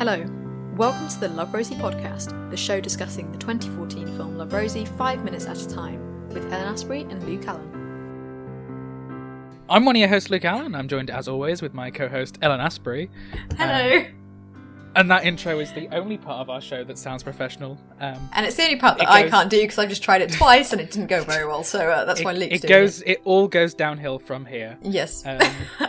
[0.00, 0.24] Hello,
[0.76, 5.22] welcome to the Love Rosie podcast, the show discussing the 2014 film Love Rosie five
[5.24, 7.68] minutes at a time, with Elin Asprey and Luke Allen.
[9.68, 10.74] I'm one of your hosts, Luke Allen.
[10.74, 13.10] I'm joined, as always, with my co-host Elin Asprey.
[13.58, 14.06] Hello!
[14.96, 17.78] And that intro is the only part of our show that sounds professional.
[18.00, 20.22] Um, and it's the only part that It I can't do because I've just tried
[20.22, 22.62] it twice and it didn't go very well, so uh, that's why it, Luke's it
[22.62, 23.10] doing goes, it.
[23.10, 25.24] it all goes downhill from here, Yes.
[25.26, 25.38] um,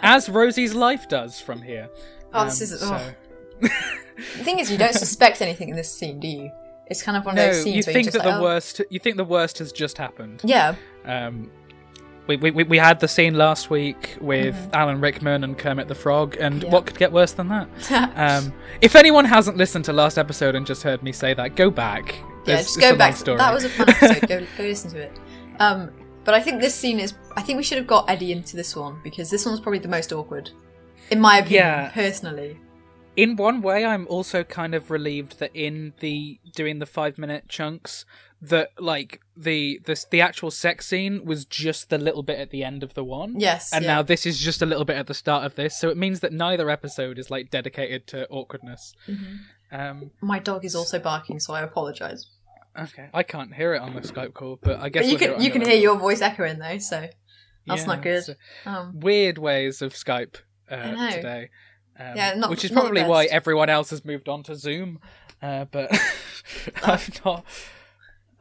[0.04, 1.88] as Rosie's life does from here.
[2.34, 3.14] Oh, this Um, is- so- oh.
[3.62, 6.52] The thing is, you don't suspect anything in this scene, do you?
[6.88, 8.42] It's kind of one of No, those scenes you where think that just the oh.
[8.42, 8.82] worst.
[8.90, 10.42] You think the worst has just happened.
[10.44, 10.76] Yeah.
[11.06, 11.50] Um,
[12.28, 14.76] we, we, we- had the scene last week with Mm-hmm.
[14.76, 16.70] Alan Rickman and Kermit the Frog, and Yeah.
[16.70, 17.68] what could get worse than that?
[18.16, 21.70] um, if anyone hasn't listened to last episode and just heard me say that, go
[21.72, 22.16] back.
[22.46, 23.16] yeah, just go back.
[23.16, 23.38] story.
[23.38, 24.28] That was a fun episode.
[24.28, 25.18] go, go listen to it.
[25.60, 25.92] Um,
[26.24, 27.14] but I think this scene is.
[27.36, 29.88] I think we should have got Eddie into this one because this one's probably the
[29.88, 30.50] most awkward,
[31.10, 31.90] in my opinion, Yeah.
[31.92, 32.60] personally.
[33.16, 37.48] In one way i'm also kind of relieved that in the doing the five minute
[37.50, 38.06] chunks
[38.42, 42.64] that like the the, the actual sex scene was just the little bit at the
[42.64, 43.72] end of the one Yes.
[43.74, 43.96] and yeah.
[43.96, 46.22] now this is just a little bit at the start of this so it means
[46.22, 49.76] that neither episode is like dedicated to awkwardness Mm-hmm.
[49.80, 52.28] um my dog is also barking, so I apologise.
[52.80, 55.36] okay i can't hear it on the skype call but i guess But you we'll
[55.36, 57.08] can you can hear your voice echoing though, so
[57.68, 58.24] that's Yeah, not good.
[58.66, 60.38] Um, weird ways of skype
[60.70, 61.50] uh, today
[62.10, 65.00] um, Yeah, not- which is probably why everyone else has moved on to zoom
[65.42, 65.92] uh, but
[66.84, 67.44] i've not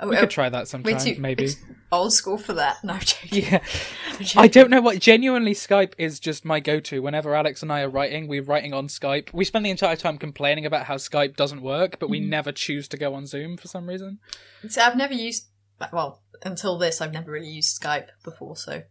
[0.00, 1.48] oh, We oh, could try that sometime, too maybe.
[1.92, 2.83] old school for that.
[2.83, 3.44] No, I'm joking.
[3.44, 3.62] Yeah,
[4.36, 4.98] I don't know what.
[4.98, 7.00] Genuinely, Skype is just my go-to.
[7.03, 9.33] Whenever Alex and I are writing, we're writing on Skype.
[9.34, 12.28] We spend the entire time complaining about how Skype doesn't work, but we Mhm.
[12.28, 14.20] never choose to go on Zoom for some reason.
[14.69, 15.48] So I've never used
[15.92, 17.00] well until this.
[17.03, 18.56] I've never really used Skype before.
[18.56, 18.83] So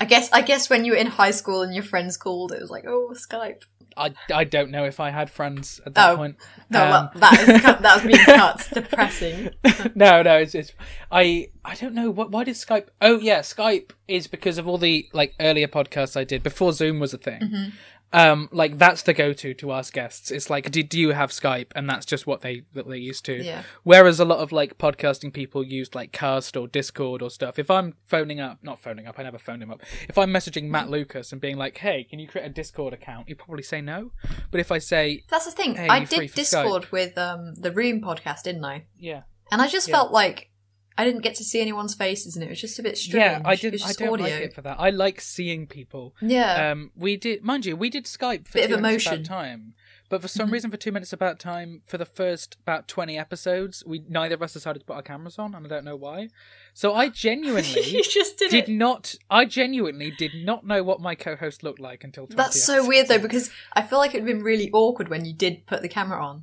[0.00, 2.60] I guess I guess when you were in high school and your friends called, it
[2.60, 3.62] was like oh Skype.
[3.96, 6.36] I, I don't know if I had friends at that Oh, point.
[6.70, 8.68] No, Um, well, that is that was being cut.
[8.72, 9.50] Depressing.
[9.94, 10.72] no, no, it's, it's
[11.10, 12.88] I I don't know what why did Skype?
[13.00, 17.00] Oh yeah, Skype is because of all the like earlier podcasts I did before Zoom
[17.00, 17.40] was a thing.
[17.40, 17.72] Mhm.
[18.12, 20.30] Um, like that's the go-to to ask guests.
[20.32, 21.68] It's like, do you have Skype?
[21.76, 23.42] And that's just what they that they used to.
[23.42, 23.62] Yeah.
[23.84, 27.58] Whereas a lot of like podcasting people used like Cast or Discord or stuff.
[27.58, 29.82] If I'm phoning up, not phoning up, I never phoned him up.
[30.08, 33.28] If I'm messaging Matt Lucas and being like, "Hey, can you create a Discord account?"
[33.28, 34.10] He'd probably say no.
[34.50, 35.76] But if I say, That's the thing.
[35.76, 38.86] Hey, I did Discord with um the Room podcast, didn't I?
[38.98, 39.22] "Yeah,
[39.52, 39.96] And I just Yeah.
[39.96, 40.50] felt like
[40.98, 43.14] I didn't get to see anyone's faces, and it was just a bit strange.
[43.24, 43.80] yeah," I did.
[43.82, 44.26] I don't audio.
[44.26, 44.76] like it for that.
[44.78, 46.14] I like seeing people.
[46.20, 46.70] Yeah.
[46.72, 49.20] Um, we did, mind you, we did Skype for Bit two of minutes emotion.
[49.20, 49.74] about time.
[50.10, 50.52] But for some Mhm.
[50.54, 54.42] reason, for two minutes about time, for the first about twenty episodes, we neither of
[54.42, 56.30] us decided to put our cameras on, and I don't know why.
[56.74, 61.14] So I genuinely you just did, did not I genuinely did not know what my
[61.14, 64.42] co-host looked like until 20 That's so weird though because I feel like it'd been
[64.42, 66.42] really awkward when you did put the camera on.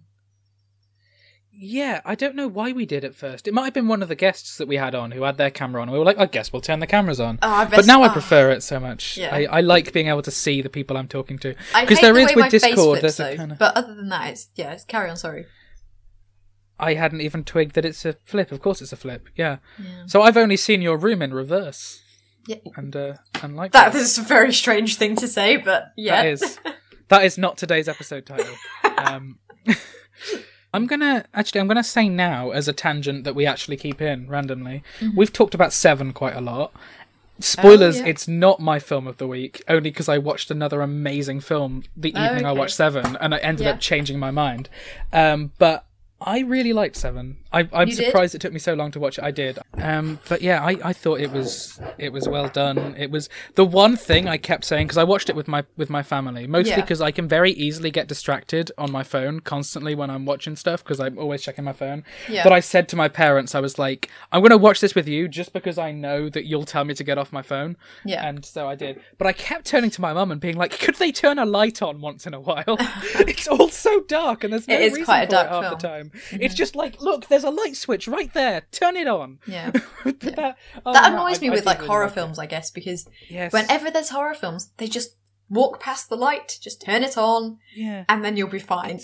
[1.60, 4.10] Yeah I don't know why we did at first it might have been one of
[4.10, 6.28] the guests that we had on who had their camera on we were like I
[6.28, 8.12] guess we'll turn the cameras on Oh, I but now I oh.
[8.14, 9.34] prefer it so much Yeah.
[9.34, 12.14] I, I like being able to see the people I'm talking to I because there
[12.14, 13.38] the is way with my face Discord flips, there's a though.
[13.38, 14.74] kind of But other than that, it's yeah.
[14.74, 15.18] It's carry on.
[15.18, 15.46] Sorry.
[16.80, 20.04] I hadn't even twigged that it's a flip of course it's a flip yeah Yeah.
[20.06, 22.04] so I've only seen your room in reverse
[22.46, 22.58] Yeah.
[22.76, 26.22] and uh and like That is a very strange thing to say, but yeah.
[26.22, 26.60] That is
[27.08, 28.54] that is not today's episode title.
[28.98, 29.38] Um,
[30.78, 34.28] I'm gonna actually I'm gonna say now as a tangent that we actually keep in
[34.30, 34.84] randomly.
[35.16, 36.72] We've talked about Seven quite a lot.
[37.40, 38.04] Spoilers, Mm-hmm.
[38.04, 38.12] Oh, yeah.
[38.12, 42.12] it's not my film of the week, only because I watched another amazing film the
[42.16, 43.74] Oh, evening I watched Seven, and I ended Yeah.
[43.74, 44.70] up changing my mind.
[45.14, 45.86] Um, but
[46.20, 47.38] I really liked Seven.
[47.54, 48.06] I, I'm You did?
[48.08, 49.24] surprised it took me so long to watch it.
[49.24, 49.60] I did.
[49.78, 52.96] Um, but yeah, I, I thought it was it was well done.
[52.98, 55.90] It was the one thing I kept saying because I watched it with my with
[55.92, 56.82] my family, mostly Yeah.
[56.82, 60.84] because I can very easily get distracted on my phone constantly when I'm watching stuff
[60.84, 62.04] because I'm always checking my phone.
[62.28, 62.44] Yeah.
[62.44, 65.08] But I said to my parents, I was like, I'm going to watch this with
[65.08, 67.78] you just because I know that you'll tell me to get off my phone.
[68.04, 68.28] Yeah.
[68.28, 69.00] And so I did.
[69.20, 71.82] But I kept turning to my mum and being like, could they turn a light
[71.84, 72.64] on once in a while?
[73.20, 75.52] it's all so dark and there's no It is reason quite a for dark it
[75.52, 75.74] half film.
[75.80, 76.07] the time.
[76.32, 78.62] It's just like, look, there's a light switch right there.
[78.72, 79.40] Turn it on.
[79.48, 79.72] yeah.
[80.06, 82.46] That oh, That annoys I- me I with did like really horror like films, I
[82.46, 83.52] guess, because Yes.
[83.54, 85.16] whenever there's horror films, they just
[85.50, 88.04] walk past the light, just turn it on, Yeah.
[88.10, 89.00] and then you'll be fine.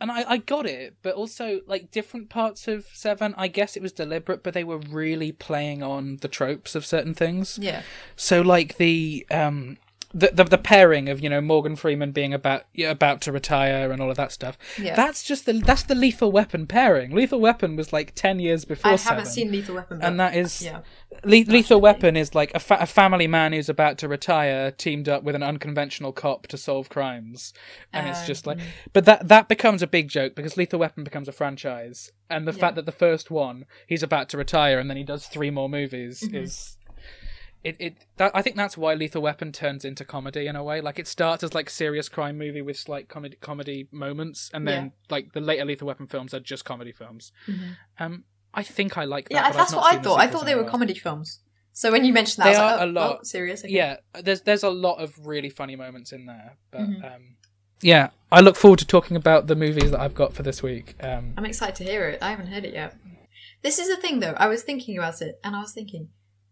[0.00, 3.82] and I, I got it, but also like different parts of Seven, I guess it
[3.82, 7.58] was deliberate, but they were really playing on the tropes of certain things.
[7.60, 7.82] Yeah.
[8.16, 9.76] So like the um
[10.14, 14.00] the, the the pairing of you know Morgan Freeman being about about to retire and
[14.00, 14.56] all of that stuff.
[14.78, 14.94] Yeah.
[14.94, 17.10] That's just the that's the Lethal Weapon pairing.
[17.14, 18.92] Lethal Weapon was like ten years before.
[18.92, 20.80] I haven't seen Lethal Weapon, and that is yeah.
[21.24, 25.08] Le- Lethal Weapon is like a, fa- a family man who's about to retire teamed
[25.08, 27.52] up with an unconventional cop to solve crimes,
[27.92, 28.58] and it's just like.
[28.58, 32.46] Um, But that that becomes a big joke because Lethal Weapon becomes a franchise, and
[32.46, 32.58] the Yeah.
[32.58, 35.68] fact that the first one he's about to retire and then he does three more
[35.68, 36.36] movies Mm-hmm.
[36.36, 36.76] is.
[37.64, 40.80] It, it that, I think that's why Lethal Weapon turns into comedy in a way.
[40.82, 44.84] Like it starts as like serious crime movie with slight comedy comedy moments, and then
[44.84, 44.90] Yeah.
[45.10, 47.32] like the later Lethal Weapon films are just comedy films.
[47.98, 49.34] Um, I think I like that.
[49.34, 50.20] Yeah, that's not what I thought.
[50.20, 51.40] I thought they were comedy films.
[51.72, 53.16] So when you mentioned that, They I was are like, a oh, lot.
[53.20, 53.64] oh, serious?
[53.64, 53.72] Okay.
[53.72, 57.14] Yeah, there's there's a lot of really funny moments in there, but Mhm.
[57.16, 57.36] um,
[57.80, 60.94] yeah, I look forward to talking about the movies that I've got for this week.
[61.02, 62.18] Um, I'm excited to hear it.
[62.22, 62.94] I haven't heard it yet.
[63.62, 64.34] This is the thing, though.
[64.36, 66.10] I was thinking about it, and I was thinking,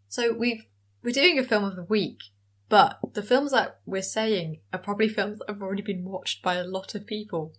[0.08, 0.64] so we've
[1.02, 2.18] we're doing a film of the week,
[2.68, 6.54] but the films that we're saying are probably films that have already been watched by
[6.54, 7.52] a lot of people.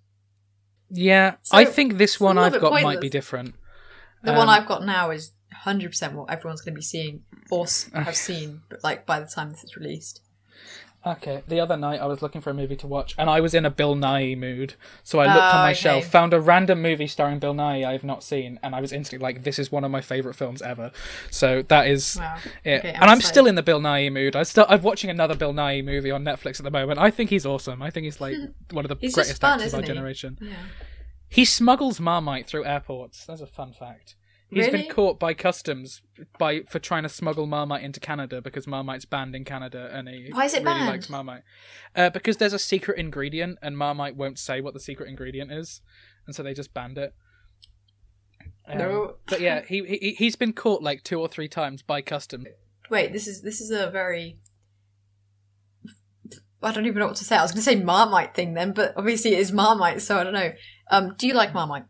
[0.90, 3.56] yeah, So, I think this one I've got might be different.
[4.24, 5.34] The one Um, I've got now is
[5.66, 9.50] 100% what everyone's going to be seeing or have seen, but like by the time
[9.52, 10.22] this is released.
[11.06, 13.54] Okay, the other night I was looking for a movie to watch, and I was
[13.54, 14.76] in a Bill Nighy mood.
[15.04, 15.80] So I looked on Oh, my okay.
[15.80, 19.22] shelf, found a random movie starring Bill Nighy I've not seen, and I was instantly
[19.22, 20.92] like, "This is one of my favorite films ever."
[21.30, 22.38] So that is Wow.
[22.64, 22.80] it.
[22.80, 23.28] Okay, I'm and I'm excited.
[23.34, 24.38] still in the Bill Nighy mood.
[24.38, 27.00] I still I'm watching another Bill Nighy movie on Netflix at the moment.
[27.00, 27.82] I think he's awesome.
[27.82, 28.38] I think he's like
[28.72, 29.88] one of the greatest fun, actors of our he?
[29.88, 30.38] generation.
[30.42, 30.54] Yeah.
[31.28, 33.26] He smuggles Marmite through airports.
[33.26, 34.16] That's a fun fact.
[34.54, 34.84] He's Really?
[34.84, 36.02] been caught by customs
[36.38, 40.30] by for trying to smuggle Marmite into Canada because Marmite's banned in Canada, and he
[40.32, 40.88] Why is it really banned?
[40.90, 41.44] likes Marmite.
[41.96, 45.82] Uh, because there's a secret ingredient, and Marmite won't say what the secret ingredient is,
[46.28, 47.14] and so they just banned it.
[48.68, 49.16] Um, No.
[49.28, 52.46] but yeah, he, he he's been caught like two or three times by customs.
[52.90, 54.38] Wait, this is this is a very
[56.62, 57.36] I don't even know what to say.
[57.36, 60.24] I was going to say Marmite thing then, but obviously it is Marmite, so I
[60.24, 60.52] don't know.
[60.90, 61.84] Um, do you like Marmite?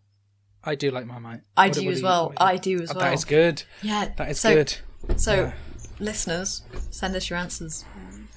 [0.66, 1.42] I do like Marmite.
[1.58, 2.26] I What- do what as you- well.
[2.30, 3.04] what do you- I do as Oh, well.
[3.06, 3.64] That is good.
[3.82, 4.76] Yeah, That is so, good.
[5.18, 5.52] So, Yeah.
[6.00, 7.84] listeners, send us your answers.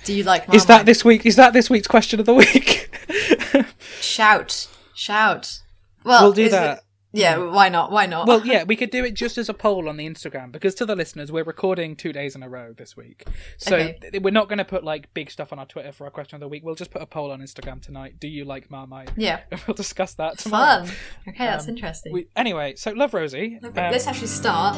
[0.05, 0.57] Do you like Marmite?
[0.57, 1.25] Is that this week?
[1.27, 2.91] Is that this week's question of the week?
[4.01, 5.61] Shout, shout.
[6.05, 6.83] Well, We'll do is it- that.
[7.17, 7.91] Yeah, why not?
[7.91, 8.27] Why not?
[8.29, 10.87] Well, yeah, we could do it just as a poll on the Instagram because to
[10.87, 13.25] the listeners, we're recording two days in a row this week.
[13.57, 14.19] So Okay.
[14.21, 16.41] we're not going to put like big stuff on our Twitter for our question of
[16.41, 16.63] the week.
[16.65, 18.21] We'll just put a poll on Instagram tonight.
[18.21, 19.11] Do you like Marmite?
[19.17, 20.85] yeah, And we'll discuss that tomorrow.
[20.85, 20.95] fun.
[21.29, 22.13] Okay, that's Um, interesting.
[22.13, 23.59] We, anyway, so Love Rosie.
[23.65, 24.77] Okay, um, let's actually start.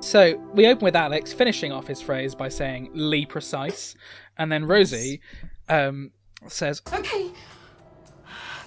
[0.00, 3.94] So we open with Alex finishing off his phrase by saying "Lee precise,"
[4.36, 5.20] and then Rosie
[5.68, 6.10] um,
[6.50, 7.30] says, Okay.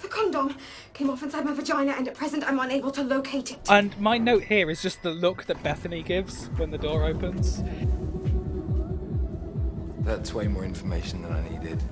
[0.02, 0.56] The condom
[0.94, 3.58] came off inside my vagina, and at present I'm unable to locate it.
[3.68, 7.62] and my note here is just the look that Bethany gives when the door opens.
[10.04, 11.82] That's way more information than I needed.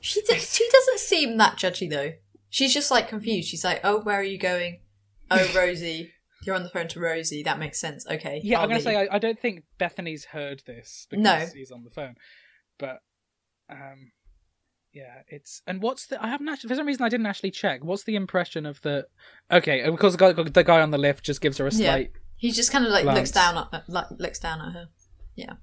[0.00, 2.12] She d- she doesn't seem that judgy though.
[2.48, 3.48] She's just like confused.
[3.48, 4.80] She's like, "Oh, where are you going?
[5.30, 6.12] Oh, Rosie,
[6.44, 7.42] you're on the phone to Rosie.
[7.42, 8.06] That makes sense.
[8.10, 11.22] Okay, Yeah, I'll I'm gonna leave." say I, I don't think Bethany's heard this because
[11.24, 11.46] No.
[11.54, 12.14] he's on the phone,
[12.78, 13.00] but
[13.68, 14.12] um,
[14.98, 17.84] yeah, it's and what's the I haven't actually for some reason I didn't actually check.
[17.84, 19.06] What's the impression of the?
[19.50, 21.90] Okay, because the guy, the guy on the lift just gives her a Yeah.
[21.92, 22.12] slight.
[22.36, 24.88] he just kind of like looks down at like, looks down at her.
[25.36, 25.54] Yeah,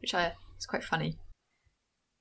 [0.00, 1.18] which I it's quite funny.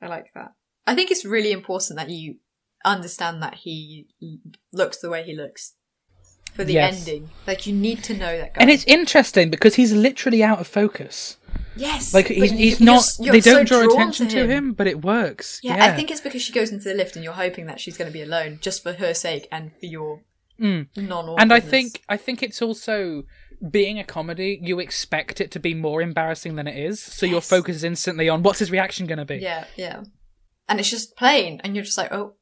[0.01, 0.51] I like that.
[0.87, 2.37] I think it's really important that you
[2.85, 4.07] understand that he
[4.73, 5.73] looks the way he looks
[6.53, 6.99] for the Yes.
[6.99, 7.29] ending.
[7.47, 8.61] Like you need to know that guy.
[8.61, 11.37] And it's interesting because he's literally out of focus.
[11.75, 13.05] Yes, Like he's, he's you're not.
[13.19, 14.73] you're they so don't draw attention to him.
[14.73, 15.59] but it works.
[15.63, 17.79] Yeah, Yeah, I think it's because she goes into the lift and you're hoping that
[17.79, 20.21] she's going to be alone just for her sake and for your
[20.61, 20.87] Mm.
[20.95, 23.23] non and I think I think it's also
[23.71, 24.59] being a comedy.
[24.61, 28.29] You expect it to be more embarrassing than it is, so your focus is instantly
[28.29, 29.37] on what's his reaction going to be.
[29.37, 30.03] Yeah, yeah.
[30.69, 32.35] And it's just plain and you're just like, oh.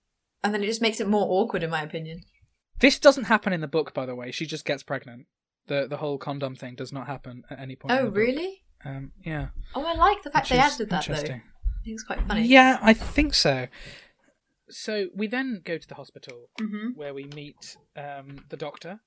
[0.44, 2.22] And then it just makes it more awkward, in my opinion.
[2.80, 4.32] This doesn't happen in the book, by the way.
[4.32, 5.28] She just gets pregnant.
[5.68, 7.98] the The whole condom thing does not happen at any point.
[7.98, 8.64] in Oh, really?
[8.86, 9.48] Um, yeah.
[9.76, 11.14] Oh, I like the fact Which they added that, though.
[11.14, 11.42] I interesting.
[11.84, 12.44] think it's quite funny.
[12.48, 13.68] Yeah, I think so.
[14.70, 19.00] So we then go to the hospital hmm where we meet um, the doctor,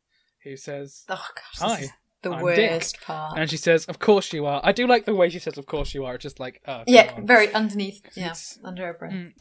[0.43, 1.59] who says, Oh, gosh.
[1.59, 3.02] Hi, This is the I'm worst Dick.
[3.02, 3.38] part.
[3.38, 5.66] and she says, "Of course you are." I do like the way she says, "Of
[5.66, 7.26] course you are." It's just like, oh, yeah, on.
[7.26, 8.00] very underneath.
[8.16, 9.12] Yeah, It's- under her breath.
[9.12, 9.33] Mm.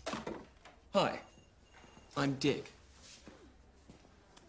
[0.94, 1.20] Hi,
[2.18, 2.66] I'm Dick.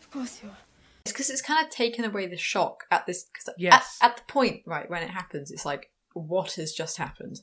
[0.00, 0.56] Of course you are.
[1.04, 3.24] It's because it's kind of taken away the shock at this.
[3.24, 3.98] Because Yes.
[4.00, 7.40] at, at the point, right, when it happens, it's like, what has just happened?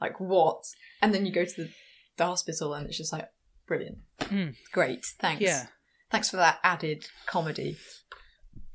[0.00, 0.64] Like, what?
[1.02, 1.70] And then you go to the,
[2.16, 3.28] the hospital and it's just like,
[3.66, 3.98] brilliant.
[4.20, 4.54] Mm.
[4.72, 5.04] Great.
[5.20, 5.42] Thanks.
[5.42, 5.66] Yeah.
[6.10, 7.76] Thanks for that added comedy.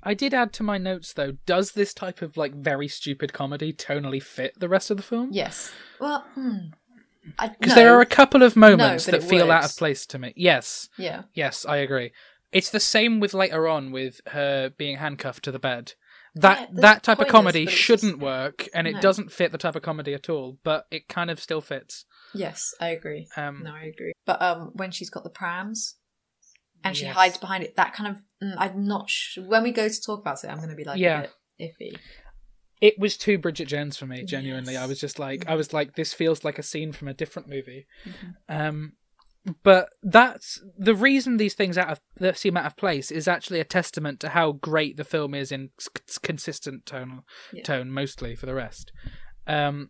[0.03, 1.33] I did add to my notes though.
[1.47, 5.29] Does this type of like very stupid comedy tonally fit the rest of the film?
[5.31, 5.71] Yes.
[5.99, 6.57] Well, hmm.
[7.39, 7.75] I- Because no.
[7.75, 9.73] there are a couple of moments but that it feel out works.
[9.73, 10.33] of place to me.
[10.35, 11.23] Yes, Yeah.
[11.33, 12.11] yes, I agree.
[12.51, 15.93] It's the same with later on with her being handcuffed to the bed.
[16.35, 19.01] That Yeah, that type of comedy shouldn't just- work, and it No.
[19.01, 20.59] doesn't fit the type of comedy at all.
[20.63, 22.05] But it kind of still fits.
[22.33, 23.27] Yes, I agree.
[23.35, 24.13] Um, no, I agree.
[24.25, 25.95] But um, when she's got the prams
[26.83, 27.15] and she Yes.
[27.15, 29.43] hides behind it, that kind of mm, I'm not sure.
[29.45, 31.19] When we go to talk about it, I'm going to be like Yeah.
[31.19, 31.27] a
[31.57, 31.97] bit iffy.
[32.79, 34.23] It was too Bridget Jones for me.
[34.23, 34.83] Genuinely, Yes.
[34.83, 37.49] I was just like, I was like, this feels like a scene from a different
[37.49, 37.87] movie.
[38.05, 38.27] Mm-hmm.
[38.49, 38.93] Um,
[39.63, 43.59] but that's the reason these things out of that seem out of place is actually
[43.59, 47.21] a testament to how great the film is in s- consistent tone
[47.53, 47.63] Yeah.
[47.63, 48.91] tone mostly for the rest.
[49.47, 49.89] Um,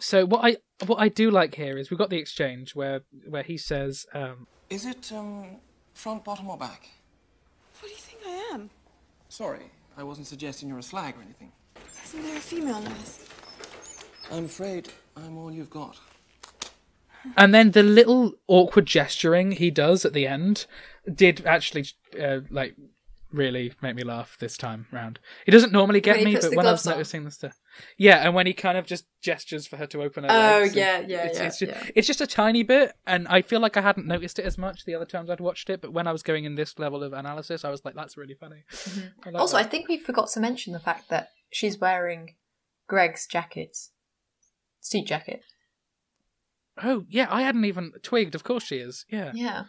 [0.00, 0.56] so what I
[0.86, 4.46] what I do like here is we've got the exchange where where he says, um,
[4.68, 5.56] Is it, um,
[5.94, 6.88] front, bottom, or back?
[7.80, 8.70] What do you think I am?
[9.28, 11.52] Sorry, I wasn't suggesting you're a slag or anything.
[12.04, 13.28] Isn't there a female nurse?
[14.30, 15.96] I'm afraid I'm all you've got.
[17.36, 20.66] And then the little awkward gesturing he does at the end
[21.12, 21.86] did actually
[22.20, 22.74] uh, like
[23.32, 25.18] really make me laugh this time round.
[25.44, 26.94] He doesn't normally get When me, but when I was on.
[26.94, 27.58] noticing this stuff,
[27.98, 31.00] yeah, and when he kind of just gestures for her to open her Oh, yeah,
[31.06, 31.90] yeah, it's, yeah, it's just, yeah.
[31.94, 34.84] it's just a tiny bit, and I feel like I hadn't noticed it as much
[34.84, 37.12] the other times I'd watched it, but when I was going in this level of
[37.12, 38.64] analysis, I was like, that's really funny.
[39.24, 42.36] I like Also, I think we forgot to mention the fact that she's wearing
[42.88, 43.76] Greg's jacket,
[44.80, 45.42] suit jacket.
[46.82, 48.34] Oh yeah, I hadn't even twigged.
[48.34, 49.04] Of course she is.
[49.10, 49.64] Yeah, Yeah,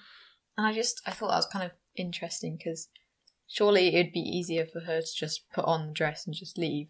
[0.57, 2.89] and I just I thought that was kind of interesting because
[3.47, 6.89] surely it'd be easier for her to just put on the dress and just leave.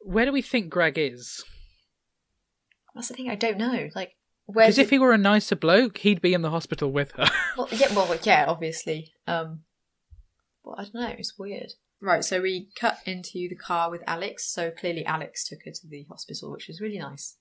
[0.00, 1.42] where do we think Greg is?
[2.94, 3.28] That's the thing.
[3.30, 3.88] I don't know.
[3.94, 4.12] Like,
[4.46, 4.66] where?
[4.66, 7.26] Because if he were a nicer bloke, he'd be in the hospital with her.
[7.56, 9.12] Well, yeah, well, yeah, obviously.
[9.28, 9.60] Um,
[10.64, 11.14] but I don't know.
[11.16, 11.72] It's weird.
[12.00, 14.52] Right, so we cut into the car with Alex.
[14.52, 17.36] So clearly, Alex took her to the hospital, which was really nice.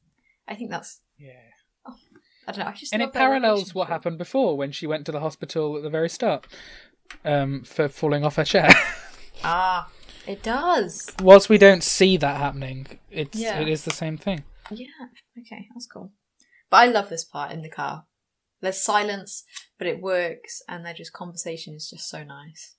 [0.48, 1.02] I think that's.
[1.18, 1.50] yeah.
[2.48, 2.72] I don't know.
[2.72, 5.84] I just and it parallels what happened before when she went to the hospital at
[5.84, 6.46] the very start
[7.24, 8.70] um, for falling off her chair.
[9.44, 9.90] Ah,
[10.28, 11.10] it does.
[11.20, 13.60] Whilst we don't see that happening, it's Yeah.
[13.60, 14.44] it is the same thing.
[14.72, 14.88] Yeah.
[15.38, 16.14] Okay, that's cool.
[16.70, 18.06] But I love this part in the car.
[18.62, 19.44] There's silence,
[19.78, 22.76] but it works, and their just conversation is just so nice.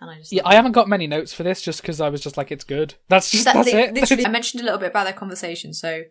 [0.00, 2.20] And I just Yeah, I haven't got many notes for this just because I was
[2.22, 2.94] just like, it's good.
[3.08, 4.24] That's just That- that's it.
[4.26, 5.74] I mentioned a little bit about their conversation.
[5.74, 6.02] So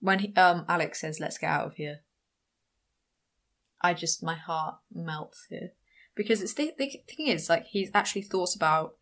[0.00, 1.98] when he, um, Alex says, "Let's get out of here,"
[3.84, 5.68] I just my heart melts here
[6.16, 8.94] because it's the, the thing is like he's actually thought about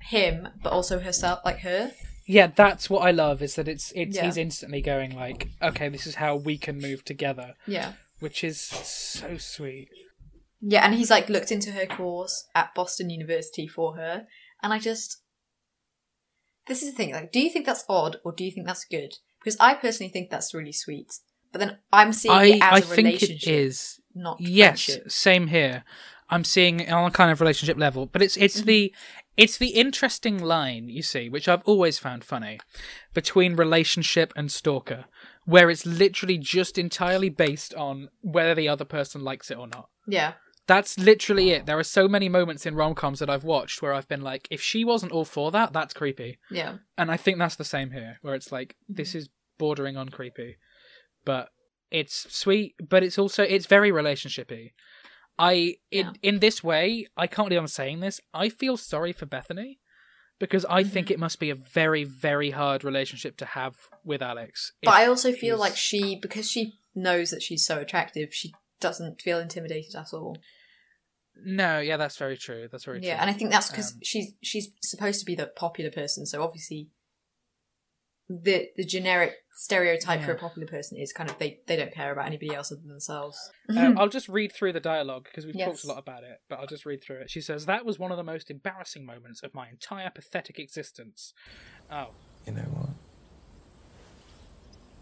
[0.00, 1.92] him, but also herself, like her.
[2.26, 4.24] yeah, that's what I love is that it's it's Yeah.
[4.26, 8.60] he's instantly going like, okay, this is how we can move together, Yeah, which is
[8.60, 9.88] so sweet.
[10.60, 14.26] yeah, and he's like looked into her course at Boston University for her,
[14.62, 15.20] and I just.
[16.66, 17.12] This is the thing.
[17.12, 19.12] Like, do you think that's odd or do you think that's good?
[19.38, 21.12] Because I personally think that's really sweet.
[21.54, 23.48] But then I'm seeing I it as I a think relationship.
[23.48, 24.00] it is.
[24.12, 25.10] not Yes, friendship.
[25.12, 25.84] same here.
[26.28, 28.66] I'm seeing it on a kind of relationship level, but it's it's Mm-hmm.
[28.66, 28.94] the
[29.36, 32.58] it's the interesting line you see, which I've always found funny,
[33.14, 35.04] between relationship and stalker,
[35.44, 39.88] where it's literally just entirely based on whether the other person likes it or not.
[40.08, 40.32] Yeah,
[40.66, 41.66] That's literally it.
[41.66, 44.48] There are so many moments in rom coms that I've watched where I've been like,
[44.50, 46.38] if she wasn't all for that, that's creepy.
[46.50, 48.94] yeah, And I think that's the same here, where it's like Mm-hmm.
[48.96, 50.56] this is bordering on creepy,
[51.24, 51.48] but
[51.90, 54.72] it's sweet, but it's also it's very relationshipy.
[55.38, 56.12] I in Yeah.
[56.22, 58.20] in this way, I can't believe I'm saying this.
[58.32, 59.80] I feel sorry for Bethany
[60.38, 61.14] because I think Mm-hmm.
[61.14, 64.72] it must be a very very hard relationship to have with Alex.
[64.82, 69.20] but I also feel like she, because she knows that she's so attractive, she doesn't
[69.22, 70.36] feel intimidated at all.
[71.44, 72.68] no, yeah, that's very true.
[72.70, 73.20] That's very Yeah, true.
[73.22, 76.42] and I think that's because Um, she's she's supposed to be the popular person, so
[76.42, 76.90] obviously
[78.28, 82.10] the the generic stereotype for a popular person is kind of they they don't care
[82.10, 83.38] about anybody else other than themselves.
[83.68, 85.68] Uh, I'll just read through the dialogue because we've Yes.
[85.68, 87.30] talked a lot about it, but I'll just read through it.
[87.30, 91.34] She says, That was one of the most embarrassing moments of my entire pathetic existence.
[91.90, 92.08] Oh.
[92.46, 92.90] You know what?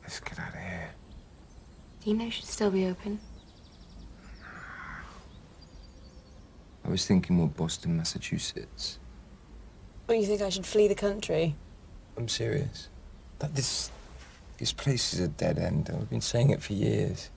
[0.03, 0.91] Let's get out of here.
[2.05, 3.21] Do you know should still be open?
[6.85, 8.99] I was thinking more Boston, Massachusetts.
[10.09, 11.55] Well, you think I should flee the country?
[12.17, 12.89] I'm serious.
[13.43, 13.91] That this
[14.59, 15.91] this place is a dead end.
[15.93, 17.29] I've been saying it for years.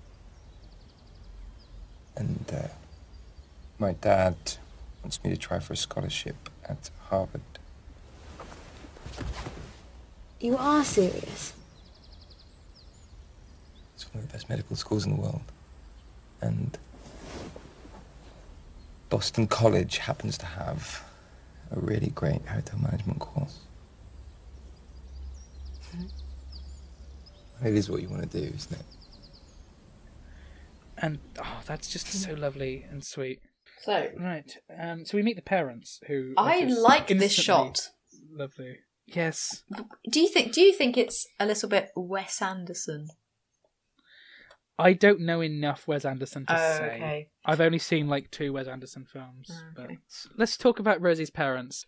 [2.15, 2.67] And uh,
[3.79, 4.35] my dad
[5.01, 6.35] wants me to try for a scholarship
[6.69, 7.41] at Harvard.
[10.39, 11.53] You are serious?
[13.95, 15.41] It's one of the best medical schools in the world.
[16.39, 16.77] And
[19.09, 21.03] Boston College happens to have
[21.71, 23.64] a really great hotel management course.
[27.63, 28.85] It is what you want to do, isn't it?
[30.97, 33.39] And oh, that's just so lovely and sweet.
[33.81, 34.55] So Right.
[34.77, 35.05] Um.
[35.05, 36.33] So we meet the parents who.
[36.37, 37.89] I like this shot.
[38.31, 38.77] Lovely.
[39.05, 39.63] Yes.
[40.09, 40.53] Do you think?
[40.53, 43.07] Do you think it's a little bit Wes Anderson?
[44.77, 46.85] I don't know enough Wes Anderson to Oh, say.
[46.95, 47.27] okay.
[47.45, 49.49] I've only seen like two Wes Anderson films.
[49.49, 49.91] Oh, But
[50.37, 51.85] let's talk about Rosie's parents,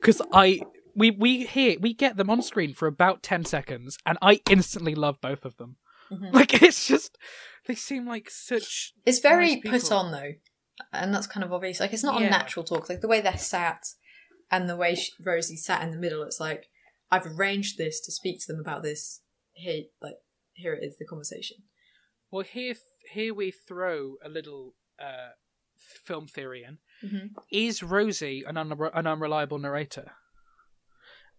[0.00, 0.62] because I
[0.98, 4.94] we we hear we get them on screen for about ten seconds, and I instantly
[4.94, 5.76] love both of them.
[6.10, 6.32] Mhm.
[6.32, 7.16] Like it's just
[7.66, 8.92] they seem like such.
[9.06, 10.32] It's very nice put on though,
[10.92, 11.80] and that's kind of obvious.
[11.80, 12.26] Like it's not Yeah.
[12.26, 12.88] a natural talk.
[12.88, 13.82] Like the way they're sat,
[14.50, 16.22] and the way she, Rosie sat in the middle.
[16.22, 16.66] It's like
[17.10, 19.20] I've arranged this to speak to them about this.
[19.52, 20.16] Here, like
[20.54, 21.58] here it is, the conversation.
[22.30, 22.74] Well, here
[23.12, 25.30] here we throw a little uh,
[26.04, 26.78] film theory in.
[27.08, 27.28] Mhm.
[27.52, 30.12] Is Rosie an, unre- an unreliable narrator?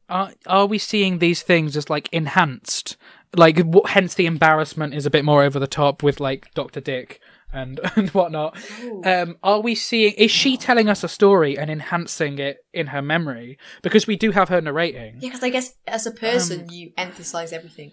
[0.09, 2.97] Are are we seeing these things as like enhanced?
[3.35, 6.81] Like, wh- hence the embarrassment is a bit more over the top with like Doctor
[6.81, 7.19] Dick
[7.53, 8.57] and and whatnot.
[9.05, 10.13] Um, are we seeing?
[10.13, 13.57] Is she telling us a story and enhancing it in her memory?
[13.83, 15.17] Because we do have her narrating.
[15.19, 17.91] Yeah, because I guess as a person, Um, you emphasize everything.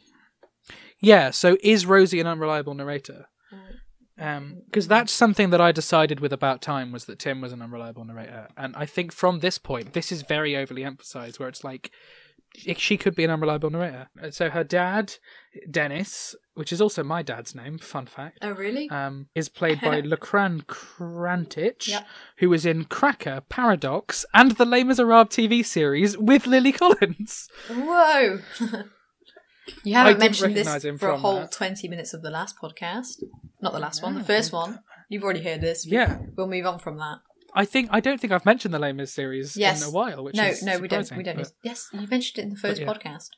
[1.00, 3.26] Yeah, so is Rosie an unreliable narrator?
[4.16, 8.04] Because that's something that I decided with About Time was that Tim was an unreliable
[8.04, 11.90] narrator, and I think from this point, this is very overly emphasized, where it's like
[12.78, 14.08] she could be an unreliable narrator.
[14.18, 15.16] And so her dad,
[15.70, 18.88] Dennis, which is also my dad's name, fun fact, Oh, really?
[18.88, 22.06] um, is played by Lorcan Cranitch, Yep.
[22.38, 27.48] who was in Cracker, Paradox, and the Les Miserables TV series with Lily Collins.
[27.68, 28.38] Whoa!
[29.84, 31.52] you haven't mentioned this for a whole that.
[31.52, 33.22] twenty minutes of the last podcast.
[33.60, 34.80] Not the last one, the first one.
[35.08, 35.86] You've already heard this.
[35.86, 36.18] Yeah.
[36.36, 37.18] We'll move on from that.
[37.54, 39.82] I think I don't think I've mentioned the Les Mis series Yes.
[39.82, 41.10] in a while, which no, is no, we don't.
[41.16, 41.36] We don't.
[41.38, 42.86] but- Yes, you mentioned it in the first yeah.
[42.86, 43.28] podcast.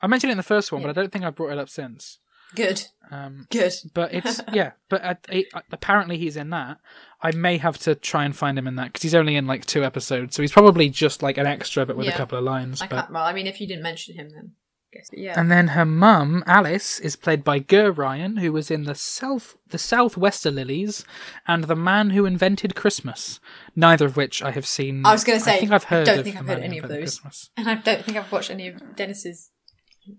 [0.00, 0.86] I mentioned it in the first one, Yeah.
[0.88, 2.18] but I don't think I've brought it up since.
[2.54, 2.86] Good.
[3.10, 3.74] Um, Good.
[3.92, 6.78] but it's yeah, but uh, it, apparently he's in that.
[7.20, 9.66] I may have to try and find him in that because he's only in like
[9.66, 12.80] two episodes, so he's probably just like an extra, but with a couple of lines.
[12.80, 13.12] I but- can't.
[13.12, 14.52] Well, I mean, if you didn't mention him, then
[14.92, 15.10] guess.
[15.12, 15.38] Yeah.
[15.38, 19.56] And then her mum, Alice, is played by Ger Ryan, who was in the South
[19.68, 21.04] the Southwester Lilies
[21.46, 23.40] and The Man Who Invented Christmas.
[23.76, 25.04] Neither of which I have seen.
[25.04, 25.56] I was going to say.
[25.56, 26.08] I think I've heard.
[26.08, 27.50] I don't think I've heard any of those, Christmas.
[27.56, 29.50] and I don't think I've watched any of Dennis's.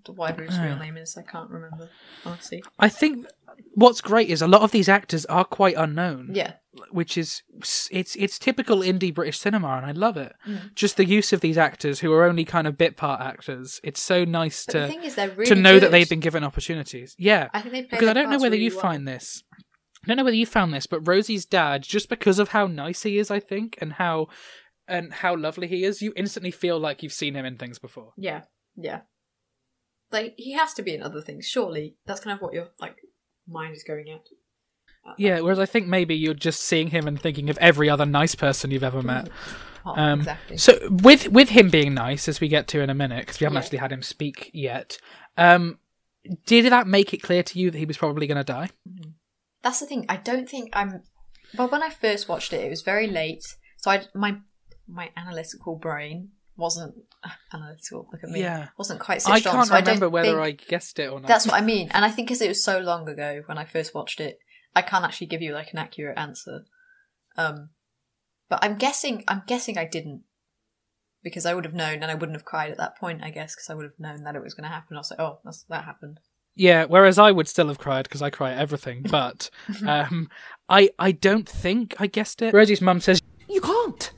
[0.07, 0.79] Whatever his real Ah.
[0.79, 1.89] name is, I can't remember.
[2.25, 2.63] Honestly.
[2.77, 3.25] I think
[3.75, 6.31] what's great is a lot of these actors are quite unknown.
[6.33, 6.53] Yeah.
[6.91, 7.41] which is
[7.91, 10.33] it's it's typical indie British cinema, and I love it.
[10.47, 10.73] Mm.
[10.75, 13.81] Just the use of these actors who are only kind of bit part actors.
[13.83, 16.21] It's so nice But to the thing is, they're to really know that they've been
[16.21, 17.15] given opportunities.
[17.17, 18.81] Yeah, I think they because I don't know whether really you well.
[18.81, 19.43] find this.
[19.57, 23.03] I don't know whether you found this, but Rosie's dad, just because of how nice
[23.03, 24.27] he is, I think, and how
[24.87, 28.13] and how lovely he is, you instantly feel like you've seen him in things before.
[28.15, 28.43] Yeah.
[28.77, 29.01] Yeah.
[30.11, 31.45] Like he has to be in other things.
[31.45, 32.95] Surely that's kind of what your like
[33.47, 34.21] mind is going at.
[35.17, 38.35] Yeah, whereas I think maybe you're just seeing him and thinking of every other nice
[38.35, 39.29] person you've ever met.
[39.85, 40.57] Oh, Um, exactly.
[40.57, 43.45] So with with him being nice, as we get to in a minute, because we
[43.45, 43.59] haven't Yeah.
[43.61, 44.97] actually had him speak yet,
[45.37, 45.79] um,
[46.45, 48.69] did that make it clear to you that he was probably going to die?
[49.63, 50.05] That's the thing.
[50.09, 51.01] I don't think I'm.
[51.57, 53.41] Well, when I first watched it, it was very late,
[53.77, 54.37] so I my
[54.87, 56.95] my analytical brain wasn't
[57.53, 58.07] analytical.
[58.11, 58.41] Look at me.
[58.41, 58.67] Yeah.
[58.77, 59.53] wasn't quite I switched on.
[59.53, 61.27] can't so I remember don't whether think- I guessed it or not.
[61.27, 63.65] That's what I mean, and I think because it was so long ago when I
[63.65, 64.39] first watched it,
[64.75, 66.65] I can't actually give you like an accurate answer.
[67.37, 67.69] Um,
[68.49, 69.23] but I'm guessing.
[69.27, 70.23] I'm guessing I didn't
[71.23, 73.23] because I would have known, and I wouldn't have cried at that point.
[73.23, 74.97] I guess because I would have known that it was going to happen.
[74.97, 76.19] I was like, oh, that's, that happened.
[76.55, 79.03] Yeah, whereas I would still have cried because I cry at everything.
[79.09, 79.49] But
[79.87, 80.29] um,
[80.67, 82.53] I I don't think I guessed it.
[82.53, 84.11] Rosie's mum says You can't.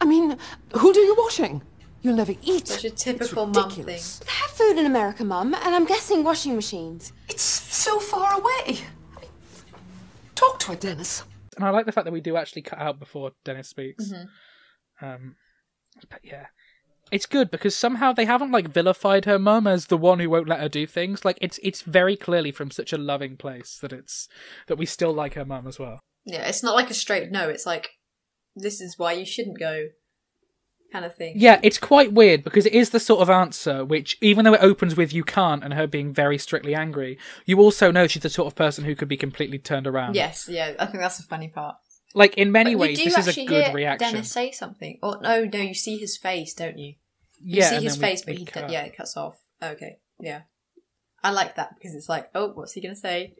[0.00, 0.36] I mean,
[0.72, 1.62] who'll do your washing?
[2.02, 2.68] You'll never eat.
[2.68, 3.86] Such a typical mum thing.
[3.86, 7.14] They have food in America, Mum, and I'm guessing washing machines.
[7.30, 8.78] It's so far away.
[9.16, 9.30] I mean,
[10.34, 11.24] talk to her, Dennis.
[11.56, 14.12] and I like the fact that we do actually cut out before Dennis speaks.
[14.12, 15.06] Mm-hmm.
[15.06, 15.36] Um,
[16.10, 16.46] but yeah,
[17.10, 20.48] it's good because somehow they haven't like vilified her mum as the one who won't
[20.48, 21.24] let her do things.
[21.24, 24.28] Like it's it's very clearly from such a loving place that it's
[24.66, 26.00] that we still like her mum as well.
[26.26, 27.48] Yeah, it's not like a straight no.
[27.48, 27.90] It's like
[28.56, 29.88] this is why you shouldn't go,
[30.92, 31.34] kind of thing.
[31.36, 34.62] Yeah, it's quite weird because it is the sort of answer which, even though it
[34.62, 38.30] opens with "you can't" and her being very strictly angry, you also know she's the
[38.30, 40.14] sort of person who could be completely turned around.
[40.14, 40.74] Yes, yeah.
[40.78, 41.76] I think that's the funny part.
[42.16, 44.12] like in many But ways, this is a good hear reaction.
[44.12, 44.98] Dennis say something.
[45.02, 46.94] Or no, no, you see his face, don't you?
[47.40, 48.70] You Yeah, see his we- face, we but he cut.
[48.70, 49.38] yeah, it cuts off.
[49.60, 50.42] Okay, yeah.
[51.24, 53.34] I like that because it's like, oh, what's he gonna say?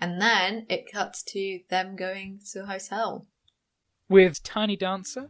[0.00, 3.26] And then it cuts to them going to a hotel.
[4.08, 5.28] With Tiny Dancer,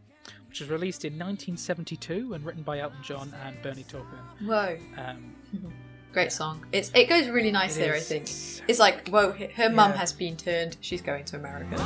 [0.49, 4.19] which which was released in 1972 and written by Elton John and Bernie Taupin.
[4.45, 5.35] Whoa, Um,
[6.13, 6.65] great song.
[6.73, 7.95] It's it goes really nice It here.
[7.95, 8.29] I think
[8.69, 10.77] it's like whoa, her her mum has been turned.
[10.81, 11.77] She's going to America.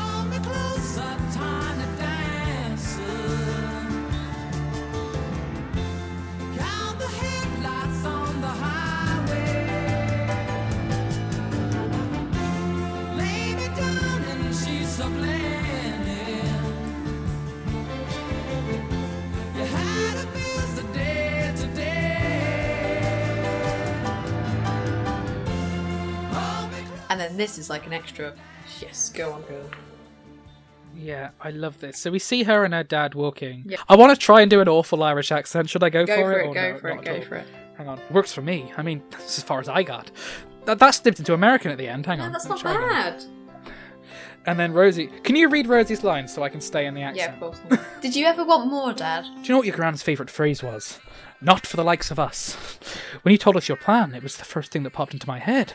[27.33, 28.35] And then this is like an extra.
[28.83, 29.65] Yes, go on, girl.
[30.95, 31.99] yeah, I love this.
[31.99, 33.63] So we see her and her dad walking.
[33.67, 33.79] Yeah.
[33.89, 35.71] I want to try and do an awful Irish accent.
[35.71, 36.45] Should I go, Go for, for it?
[36.45, 36.49] it.
[36.49, 36.79] or Go no?
[36.79, 37.05] for Not it.
[37.07, 37.23] Go all?
[37.23, 37.47] for it.
[37.79, 38.71] Hang on, works for me.
[38.77, 40.11] I mean, that's as far as I got.
[40.67, 42.05] That, that slipped into American at the end.
[42.05, 42.33] Hang No, on.
[42.33, 43.15] that's let me not try again.
[43.15, 43.25] bad.
[44.45, 47.17] And then Rosie, can you read Rosie's lines so I can stay in the accent?
[47.17, 47.61] Yeah, of course.
[47.71, 47.81] Not.
[48.03, 49.25] Did you ever want more, Dad?
[49.25, 50.99] Do you know what your grand's favourite phrase was?
[51.41, 52.57] Not for the likes of us.
[53.23, 55.39] When you told us your plan, it was the first thing that popped into my
[55.41, 55.73] head.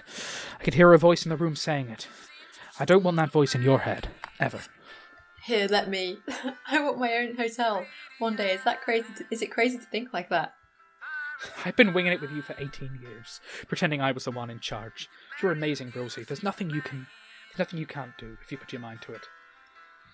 [0.60, 2.08] I could hear a voice in the room saying it.
[2.80, 4.62] I don't want that voice in your head, ever.
[5.43, 6.17] Here, let me.
[6.67, 7.86] I want my own hotel
[8.20, 8.54] one day.
[8.54, 9.08] Is that crazy?
[9.17, 10.54] To, is it crazy to think like that?
[11.63, 14.60] I've been winging it with you for 18 years, pretending I was the one in
[14.60, 15.08] charge.
[15.41, 16.24] You're amazing, Rosie.
[16.24, 17.06] There's nothing you can,
[17.50, 19.22] there's nothing you can't do if you put your mind to it.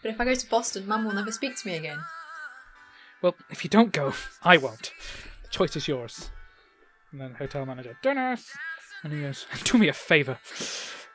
[0.01, 1.99] But if I go to Boston, Mum will never speak to me again.
[3.21, 4.91] Well, if you don't go, I won't.
[5.43, 6.29] The choice is yours.
[7.11, 8.51] And then hotel manager, dinners!
[9.03, 10.39] And he goes, do me a favour.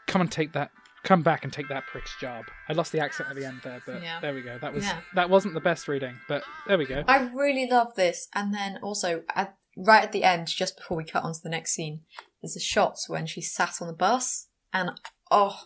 [0.06, 0.70] Come and take that,
[1.04, 2.44] come back and take that prick's job.
[2.68, 4.20] I lost the accent at the end there, but Yeah.
[4.20, 4.58] there we go.
[4.58, 5.00] That was, Yeah.
[5.14, 7.04] that wasn't the best reading, but there we go.
[7.08, 8.28] I really love this.
[8.34, 11.50] And then also, at, right at the end, just before we cut on to the
[11.50, 12.00] next scene,
[12.42, 14.48] there's a shot when she sat on the bus.
[14.72, 14.90] And
[15.30, 15.58] oh,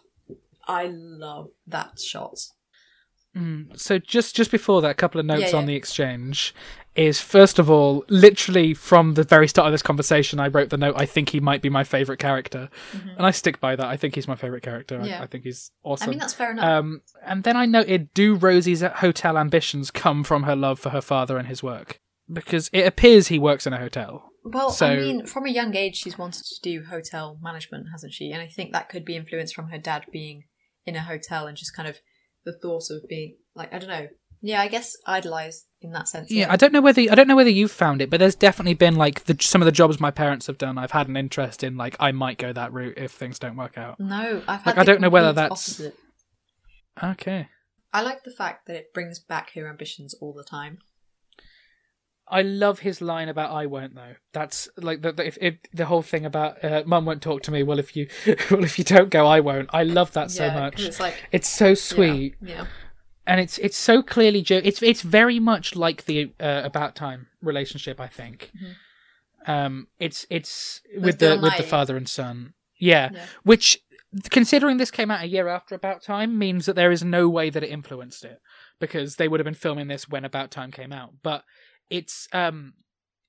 [0.67, 2.39] I love that shot.
[3.37, 5.69] Mm, so just just before that, a couple of notes Yeah, on yeah.
[5.69, 6.55] the exchange
[6.95, 10.77] is first of all, literally from the very start of this conversation, I wrote the
[10.77, 10.95] note.
[10.99, 13.87] I think he might be my favorite character, and I stick by that.
[13.87, 14.97] I think he's my favorite character.
[14.97, 15.09] I- Mm-hmm.
[15.09, 15.23] Yeah.
[15.23, 16.09] I, think he's awesome.
[16.09, 16.65] I mean, that's fair enough.
[16.65, 21.01] Um, and then I noted, do Rosie's hotel ambitions come from her love for her
[21.01, 21.99] father and his work?
[22.33, 24.31] Because it appears he works in a hotel.
[24.45, 28.13] well, so- I mean, from a young age, she's wanted to do hotel management, hasn't
[28.13, 28.31] she?
[28.33, 30.45] And I think that could be influenced from her dad being
[30.85, 31.99] in a hotel and just kind of
[32.45, 34.09] the thought of being like, I don't know.
[34.45, 36.31] Yeah, I guess idolized in that sense.
[36.31, 38.75] Yeah, I don't know whether I don't know whether you've found it, but there's definitely
[38.75, 40.79] been like the, some of the jobs my parents have done.
[40.79, 43.79] I've had an interest in like I might go that route if things don't work
[43.79, 44.01] out.
[44.01, 45.97] No, I've had Like, I don't know whether that's- opposite.
[47.03, 47.49] Okay.
[47.93, 50.79] I like the fact that it brings back her ambitions all the time.
[52.29, 54.15] I love his line about "I won't" though.
[54.33, 57.51] That's like the, the if, if the whole thing about uh, "Mum won't talk to
[57.51, 58.09] me." Well, if you
[58.51, 59.69] well if you don't go, I won't.
[59.73, 60.81] I love that so much.
[60.81, 62.67] it's like- it's so sweet, Yeah.
[63.27, 64.65] And it's it's so clearly joke.
[64.65, 68.01] It's it's very much like the uh, about time relationship.
[68.01, 68.53] I think.
[69.47, 72.55] Um, it's it's with, With the with the father and son.
[72.79, 73.11] Yeah.
[73.13, 73.25] Yeah.
[73.45, 73.79] which
[74.31, 77.49] considering this came out a year after About Time means that there is no way
[77.51, 78.41] that it influenced it
[78.79, 81.15] because they would have been filming this when About Time came out.
[81.23, 81.45] But
[81.91, 82.75] it's um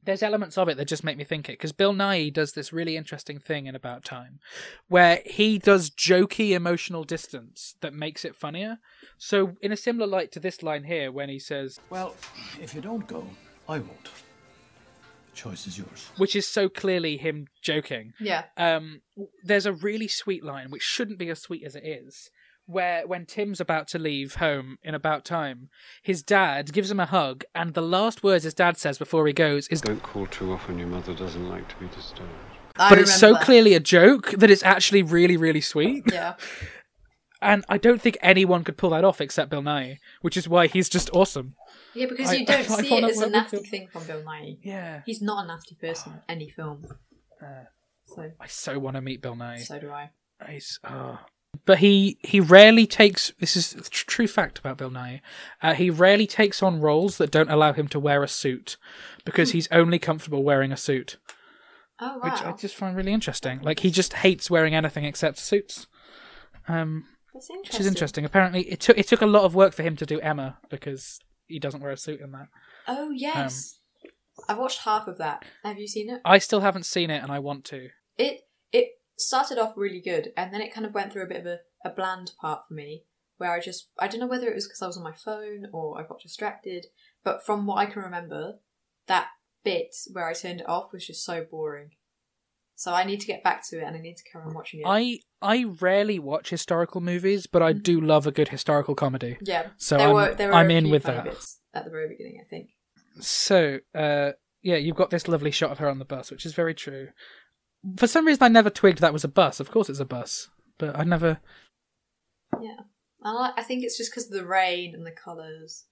[0.05, 2.73] there's elements of it that just make me think it because Bill Nighy does this
[2.73, 4.39] really interesting thing in About Time
[4.87, 8.79] where he does jokey emotional distance that makes it funnier.
[9.17, 12.15] So in a similar light to this line here when he says Well,
[12.61, 13.25] if you don't go,
[13.67, 14.09] I won't.
[15.31, 16.11] The choice is yours.
[16.17, 18.13] which is so clearly him joking.
[18.19, 18.43] Yeah.
[18.57, 19.01] um,
[19.43, 22.29] there's a really sweet line, which shouldn't be as sweet as it is,
[22.65, 25.69] where when Tim's about to leave home in about time,
[26.01, 29.33] his dad gives him a hug, and the last words his dad says before he
[29.33, 32.29] goes is, Don't call too often, your mother doesn't like to be disturbed.
[32.77, 33.43] I but it's so that.
[33.43, 36.03] clearly a joke that it's actually really, really sweet.
[36.11, 36.35] Yeah.
[37.41, 40.67] And I don't think anyone could pull that off except Bill Nighy, which is why
[40.67, 41.55] he's just awesome.
[41.93, 43.63] Yeah, because I- you don't I see wanna it as a nasty him.
[43.65, 44.59] thing from Bill Nighy.
[44.63, 45.01] Yeah.
[45.05, 46.85] He's not a nasty person in any film.
[47.41, 47.65] Uh,
[48.05, 49.59] so, I so want to meet Bill Nighy.
[49.65, 50.11] so do I.
[50.49, 51.19] He's, oh.
[51.65, 53.31] But he he rarely takes.
[53.39, 55.21] This is true fact about Bill Nighy.
[55.61, 58.77] Uh, he rarely takes on roles that don't allow him to wear a suit,
[59.23, 61.17] because he's only comfortable wearing a suit,
[61.99, 62.31] Oh, wow!
[62.31, 63.61] which I just find really interesting.
[63.61, 65.87] Like he just hates wearing anything except suits.
[66.67, 68.25] Um, That's which is interesting.
[68.25, 71.19] Apparently, it took it took a lot of work for him to do Emma because
[71.47, 72.47] he doesn't wear a suit in that.
[72.87, 73.79] Oh, yes.
[74.49, 75.45] I've watched half of that.
[75.63, 76.19] Have you seen it?
[76.25, 77.89] I still haven't seen it, and I want to.
[78.17, 78.41] It
[79.17, 81.59] started off really good, and then it kind of went through a bit of a,
[81.85, 83.03] a bland part for me,
[83.37, 85.67] where I just I don't know whether it was because I was on my phone
[85.71, 86.87] or I got distracted,
[87.23, 88.59] but from what I can remember,
[89.07, 89.27] that
[89.63, 91.91] bit where I turned it off was just so boring.
[92.75, 94.81] So I need to get back to it, and I need to carry on watching
[94.81, 94.85] it.
[94.87, 99.37] I I rarely watch historical movies, but I do love a good historical comedy.
[99.41, 101.25] Yeah, So there I'm, were there were I'm in with that.
[101.25, 101.59] Bits.
[101.73, 102.41] at the very beginning.
[102.43, 102.69] I think.
[103.19, 104.31] So, uh,
[104.63, 107.09] yeah, you've got this lovely shot of her on the bus, which is very true.
[107.97, 109.59] For some reason, I never twigged that was a bus.
[109.59, 111.39] Of course, it's a bus, but I never.
[112.61, 112.77] Yeah,
[113.23, 113.53] I like.
[113.57, 115.85] I think it's just because of the rain and the colors.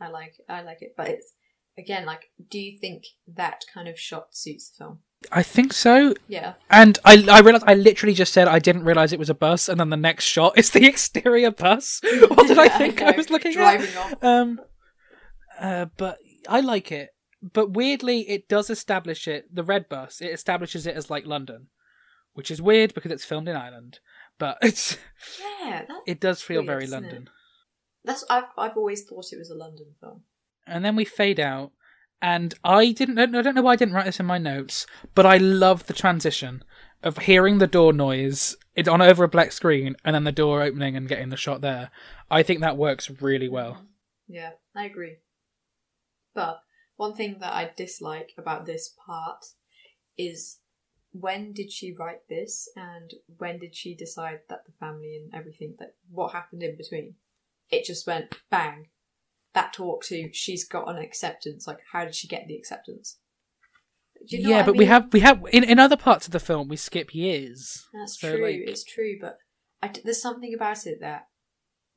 [0.00, 0.34] I like.
[0.48, 1.32] I like it, but it's
[1.78, 2.30] again like.
[2.50, 3.04] Do you think
[3.36, 4.98] that kind of shot suits the film?
[5.30, 6.14] I think so.
[6.28, 6.54] Yeah.
[6.70, 9.68] And I, I realized I literally just said I didn't realize it was a bus,
[9.68, 12.00] and then the next shot is the exterior bus.
[12.02, 13.16] what did I Yeah, I think I, know.
[13.16, 13.96] was looking Driving at?
[13.96, 14.24] off.
[14.24, 14.60] Um,
[15.60, 17.10] uh, but I like it.
[17.42, 19.54] But weirdly, it does establish it.
[19.54, 21.68] The red bus it establishes it as like London,
[22.34, 24.00] which is weird because it's filmed in Ireland.
[24.38, 24.98] But it's
[25.60, 27.22] Yeah, it does feel weird, very London.
[27.24, 27.28] it?
[28.04, 28.24] that's.
[28.30, 30.22] I've I've always thought it was a London film.
[30.66, 31.72] and then we fade out
[32.22, 35.24] and i didn't i don't know why i didn't write this in my notes but
[35.24, 36.62] i love the transition
[37.02, 40.60] of hearing the door noise it on over a black screen and then the door
[40.60, 41.90] opening and getting the shot there
[42.30, 43.86] i think that works really well
[44.28, 45.16] Yeah, I agree.
[46.34, 46.60] But
[47.00, 49.42] one thing that I dislike about this part
[50.18, 50.58] is
[51.12, 55.76] when did she write this and when did she decide that the family and everything
[55.78, 57.14] that what happened in between?
[57.70, 58.88] It just went bang.
[59.54, 61.66] That talk to she's got an acceptance.
[61.66, 63.18] Like how did she get the acceptance?
[64.28, 66.38] Do you know yeah but we have we have in, in other parts of the
[66.38, 68.44] film we skip years That's So, true.
[68.44, 69.38] like, It's true, but
[69.82, 71.28] I there's something about it that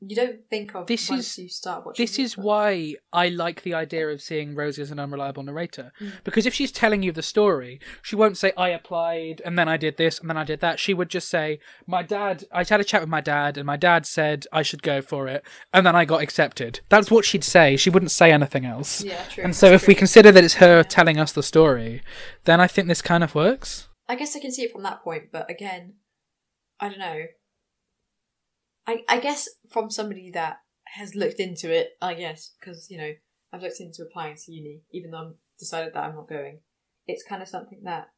[0.10, 2.04] you don't think of This once is- you start watching.
[2.04, 5.92] this is why I like the idea of seeing Rosie as an unreliable narrator.
[6.02, 6.24] Mm.
[6.24, 9.78] Because if she's telling you the story, she won't say, I applied, and then I
[9.78, 10.80] did this, and then I did that.
[10.80, 13.78] She would just say, My dad, I had a chat with my dad, and my
[13.78, 16.80] dad said I should go for it, and then I got accepted.
[16.90, 17.78] That's what she'd say.
[17.78, 19.04] She wouldn't say anything else.
[19.04, 19.44] Yeah, true.
[19.44, 22.02] And so if we consider that it's her telling us the story,
[22.46, 23.88] then I think this kind of works.
[24.08, 25.94] I guess I can see it from that point, but again,
[26.80, 27.24] I don't know.
[28.88, 30.58] I I guess from somebody that
[30.96, 33.12] has looked into it, I guess because you know
[33.52, 36.60] I've looked into applying to uni, even though I'm decided that I'm not going.
[37.08, 38.10] It's kind of something that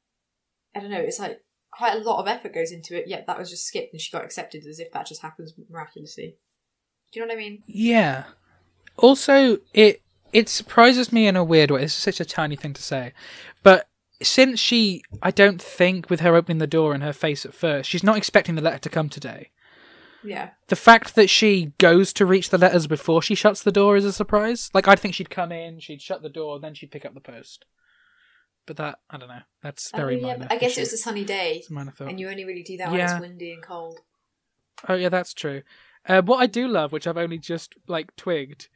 [0.76, 1.00] I don't know.
[1.00, 1.40] It's like
[1.72, 3.08] quite a lot of effort goes into it.
[3.08, 6.38] Yet that was just skipped, and she got accepted as if that just happens miraculously.
[7.12, 7.64] Do you know what I mean?
[7.68, 8.26] Yeah.
[8.98, 10.02] Also, it
[10.34, 11.84] it surprises me in a weird way.
[11.84, 13.14] It's such a tiny thing to say,
[13.64, 13.88] but
[14.22, 17.90] since she, I don't think with her opening the door and her face at first,
[17.90, 19.52] she's not expecting the letter to come today.
[20.26, 20.50] Yeah.
[20.68, 24.06] The fact that she goes to reach the letters before she shuts the door is
[24.06, 24.70] a surprise.
[24.74, 27.22] Like I'd think she'd come in, she'd shut the door, then she'd pick up the
[27.22, 27.66] post.
[28.66, 29.42] But that I don't know.
[29.62, 30.48] That's very oh, yeah, minor.
[30.50, 30.80] I guess issue.
[30.82, 32.10] it was a sunny day, a minor thought.
[32.10, 34.00] and you only really do that when it's windy and cold.
[34.90, 35.62] Oh yeah, that's true.
[36.08, 38.68] Uh, what I do love, which I've only just like twigged,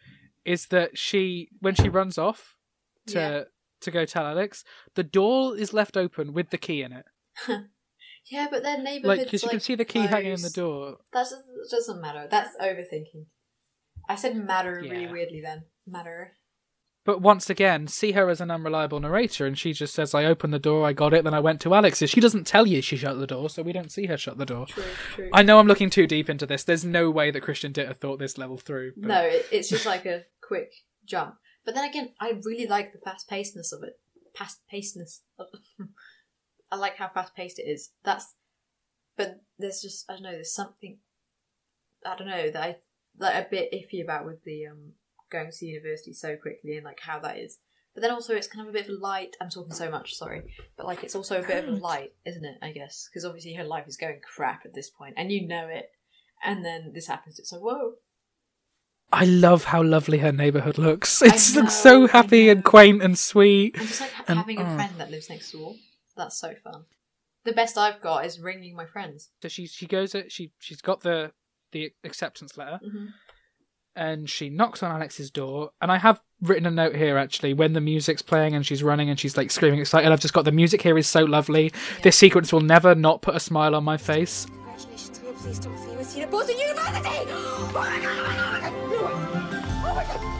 [0.45, 2.55] is that she when she runs off
[3.07, 3.43] to Yeah.
[3.81, 4.63] to go tell Alex,
[4.95, 7.05] the door is left open with the key in it.
[8.29, 10.97] Yeah, but their Like because you can see the key hanging in the door.
[11.13, 12.27] That doesn't, doesn't matter.
[12.29, 13.25] That's overthinking.
[14.08, 15.63] I said matter really weirdly then.
[15.88, 16.34] Matter.
[17.05, 20.53] But once again, see her as an unreliable narrator, and she just says, "I opened
[20.53, 22.97] the door, I got it, then I went to Alex's." She doesn't tell you she
[22.97, 24.67] shut the door, so we don't see her shut the door.
[24.67, 24.84] True,
[25.15, 25.29] true.
[25.34, 26.63] I know I'm looking too deep into this.
[26.63, 28.91] There's no way that Christian Ditter thought this level through.
[28.97, 30.71] but- No, it, it's just like a quick
[31.05, 31.36] jump.
[31.65, 33.93] But then again, I really like the fast pacedness of it.
[34.38, 35.21] Fast pacedness.
[36.71, 37.91] I like how fast paced it is.
[38.03, 38.36] That's.
[39.17, 40.32] But there's just I don't know.
[40.32, 40.99] There's something.
[42.05, 42.77] I don't know that I
[43.17, 44.93] like a bit iffy about with the um
[45.32, 47.60] going to university so quickly and like how that is.
[47.93, 49.36] But then also it's kind of a bit of a light.
[49.41, 50.43] I'm talking so much, sorry,
[50.77, 52.58] but like it's also a bit of a light, isn't it?
[52.62, 55.67] I guess because obviously her life is going crap at this point, and you know
[55.67, 55.91] it.
[56.43, 57.39] And then this happens.
[57.39, 57.95] It's like whoa,
[59.12, 61.21] I love how lovely her neighborhood looks.
[61.21, 63.75] It looks so happy and quaint and sweet.
[63.77, 64.75] And just like And- having a oh.
[64.75, 65.73] friend that lives next door.
[66.19, 66.84] That's so fun.
[67.45, 69.29] The best I've got is ringing my friends.
[69.41, 71.32] So she she goes she she's got the
[71.71, 73.08] the acceptance letter Mhm.
[73.95, 77.73] and she knocks on Alex's door and I have written a note here actually when
[77.73, 80.51] the music's playing and she's running and she's like screaming excited I've just got the
[80.51, 81.71] music here is so lovely
[82.03, 85.62] this sequence will never not put a smile on my face Congratulations, we are pleased
[85.63, 87.10] to offer you a seat at Boston University!
[87.32, 89.63] Oh my god, oh my god, oh my god!
[89.86, 90.38] Oh my god!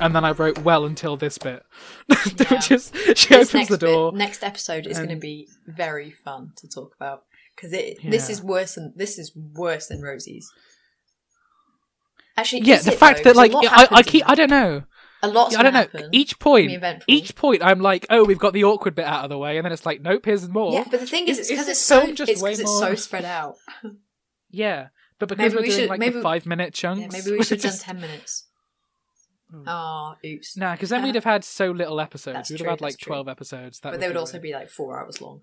[0.00, 1.62] And then I wrote well until this bit
[2.08, 2.16] Yeah.
[2.50, 6.10] which is she This opens the door Bit, next episode is going to be very
[6.10, 10.50] fun to talk about because it this is worse than this is worse than Rosie's.
[12.36, 13.32] Actually, yeah the it, fact though?
[13.32, 14.28] that like I, I keep.
[14.28, 14.84] I don't know
[15.22, 16.08] a lot's I don't know.
[16.12, 16.70] Each point,
[17.08, 19.64] each point, I'm like, oh, we've got the awkward bit out of the way, and
[19.64, 20.72] then it's like, nope, here's more.
[20.72, 22.94] Yeah, but the thing is, it's because it's so just it's way 'cause it's so
[22.94, 23.56] spread out.
[24.50, 27.08] Yeah, but because Maybe we're we doing should- like maybe- the five minute chunks, Yeah,
[27.20, 28.47] maybe we should have done ten minutes.
[29.66, 30.56] Oh, oops.
[30.56, 32.34] No, because then we'd have had so little episodes.
[32.34, 33.10] That's We'd true, have had that's like true.
[33.10, 33.80] twelve episodes.
[33.80, 35.40] That but they would be also be like four hours long.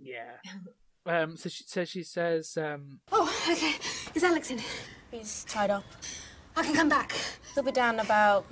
[0.00, 0.32] Yeah.
[1.06, 1.36] Um.
[1.36, 2.56] So she, so she says.
[2.56, 3.00] Um.
[3.12, 3.74] Oh, okay.
[4.14, 4.58] Is Alex in?
[5.10, 5.84] He's tied up.
[6.56, 7.12] I can come back.
[7.54, 8.46] He'll be down about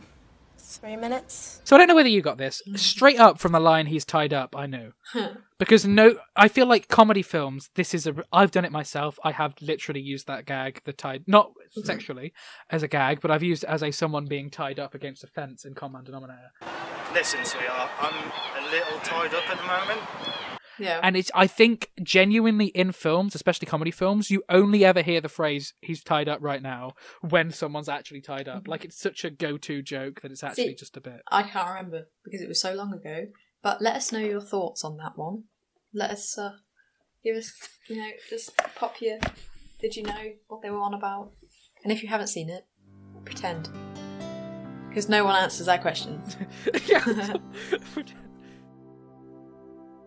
[0.79, 1.61] three minutes.
[1.65, 2.79] So I don't know whether you got this mm.
[2.79, 3.87] straight up from the line.
[3.87, 4.57] He's tied up.
[4.57, 4.93] I know
[5.59, 7.71] because no, I feel like comedy films.
[7.75, 8.15] This is a.
[8.33, 9.19] I've done it myself.
[9.25, 11.85] I have literally used that gag, the tied, not mm.
[11.85, 12.33] sexually,
[12.71, 15.27] as a gag, but I've used it as a someone being tied up against a
[15.27, 16.51] fence in common denominator.
[17.15, 20.52] Listen, sweetheart, I'm a little tied up at the moment.
[20.83, 21.01] Yeah.
[21.03, 25.29] And it's I think genuinely in films, especially comedy films, you only ever hear the
[25.29, 28.69] phrase "he's tied up right now" when someone's actually tied up.
[28.69, 31.21] Like it's such a go-to joke that it's actually See, just a bit.
[31.31, 33.27] I can't remember because it was so long ago.
[33.63, 35.45] But let us know your thoughts on that one.
[35.95, 36.57] Let us uh,
[37.23, 37.53] give us,
[37.89, 39.19] you know, just pop your.
[39.81, 41.33] Did you know what they were on about?
[41.85, 42.67] And if you haven't seen it,
[43.25, 43.69] pretend.
[44.89, 46.37] Because no one answers our questions.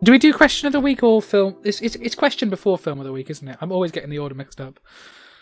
[0.06, 1.56] Do we do question of the week or film?
[1.64, 3.58] It's, it's it's question before film of the week, isn't it?
[3.60, 4.80] I'm always getting the order mixed up.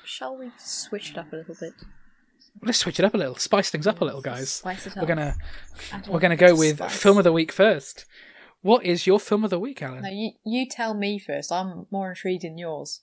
[0.06, 1.73] Shall we switch it up a little bit?
[2.62, 4.49] Let's switch it up a little, spice things up a little, guys.
[4.49, 5.04] Spice it up.
[5.04, 5.36] We're gonna
[6.08, 6.95] we're gonna go with spice.
[6.95, 8.06] film of the week first.
[8.62, 10.02] What is your film of the week, Elin?
[10.04, 11.52] No, you, you tell me first.
[11.52, 13.02] I'm more intrigued in yours.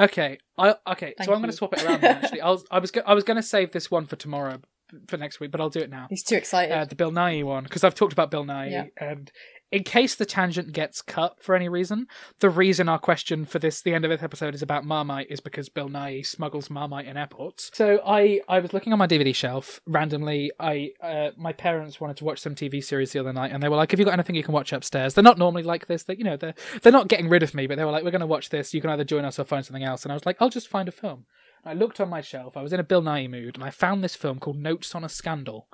[0.00, 1.12] Okay, I okay.
[1.18, 2.00] Thank so I'm going to swap it around.
[2.00, 4.16] Then, actually, I was I was go- I was going to save this one for
[4.16, 4.62] tomorrow
[5.06, 6.06] for next week, but I'll do it now.
[6.08, 6.72] He's too excited.
[6.72, 8.84] Uh, the Bill Nighy one because I've talked about Bill Nighy, Yeah.
[8.96, 9.30] and
[9.70, 12.06] in case the tangent gets cut for any reason,
[12.40, 15.40] the reason our question for this the end of this episode is about Marmite is
[15.40, 17.70] because Bill Nighy smuggles Marmite in airports.
[17.74, 20.50] So I I was looking on my DVD shelf randomly.
[20.58, 23.68] I uh, my parents wanted to watch some TV series the other night, and they
[23.68, 26.04] were like, "Have you got anything you can watch upstairs?" They're not normally like this.
[26.04, 28.10] They you know they're they're not getting rid of me, but they were like, "We're
[28.10, 28.72] going to watch this.
[28.72, 30.68] You can either join us or find something else." And I was like, "I'll just
[30.68, 31.26] find a film."
[31.64, 32.56] I looked on my shelf.
[32.56, 35.04] I was in a Bill Nighy mood, and I found this film called Notes on
[35.04, 35.68] a Scandal,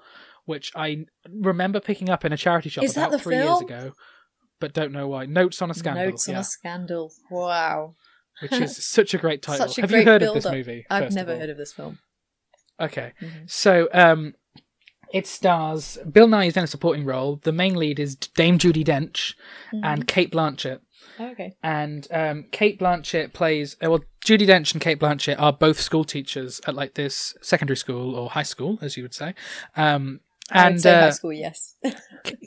[0.45, 3.93] which I remember picking up in a charity shop Is about three years ago,
[4.61, 5.27] but don't know why.
[5.27, 7.13] Notes on a Scandal, Notes on a scandal.
[7.31, 7.95] Wow.
[8.43, 9.67] which is such a great title.
[9.67, 10.59] A Have great you heard of this build-up.
[10.59, 10.85] movie?
[10.91, 11.99] I've first of never heard of this film.
[12.81, 13.45] Okay, Mm-hmm.
[13.47, 14.35] so um,
[15.13, 17.37] it stars Bill Nighy is in a supporting role.
[17.43, 19.35] The main lead is Dame Judi Dench
[19.73, 19.85] Mm-hmm.
[19.85, 20.81] and Cate Blanchett.
[21.21, 21.55] Okay.
[21.63, 23.77] and um, Cate Blanchett plays.
[23.85, 27.77] uh, Well, Judi Dench and Cate Blanchett are both school teachers at like this secondary
[27.77, 29.35] school or high school, as you would say.
[29.77, 31.77] Um, and say high uh, school, yes.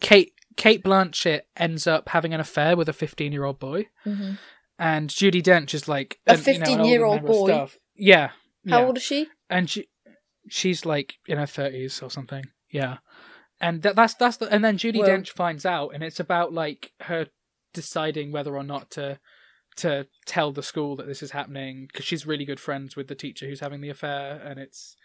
[0.02, 4.38] Cate Cate Blanchett ends up having an affair with a fifteen-year-old boy, Mhm.
[4.80, 7.68] and Judi Dench is like A you know, 15-year-old boy?
[7.96, 8.28] Yeah.
[8.68, 8.86] How yeah.
[8.86, 9.28] old is she?
[9.50, 9.88] And she,
[10.50, 12.44] she's like in her thirties or something.
[12.70, 12.98] Yeah,
[13.62, 16.54] and that, that's that's the, and then Judi Well- Dench finds out, and it's about
[16.54, 17.28] like her
[17.74, 19.20] deciding whether or not to
[19.78, 23.16] to tell the school that this is happening because she's really good friends with the
[23.16, 24.96] teacher who's having the affair, and it's.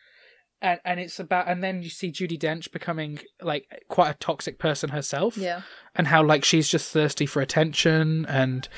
[0.62, 4.59] And, and it's about and then you see Judi Dench becoming like quite a toxic
[4.59, 5.37] person herself.
[5.37, 5.62] Yeah.
[5.96, 8.25] and how like she's just thirsty for attention.
[8.27, 8.68] And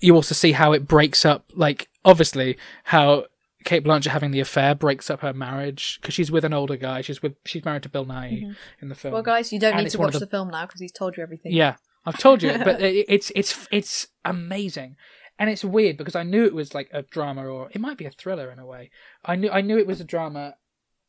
[0.00, 3.26] you also see how it breaks up like obviously how
[3.64, 5.98] Cate Blanchett having the affair breaks up her marriage.
[6.00, 7.02] Because she's with an older guy.
[7.02, 8.56] She's with she's married to Bill Nighy Mhm.
[8.80, 9.12] in the film.
[9.12, 10.26] Well, guys, you don't And need to watch the...
[10.26, 11.52] film now because he's told you everything.
[11.52, 12.56] yeah I've told you.
[12.64, 14.96] But it, it's it's it's amazing.
[15.40, 18.06] And it's weird because I knew it was like a drama or it might be
[18.06, 18.90] a thriller in a way.
[19.24, 20.54] I knew I knew it was a drama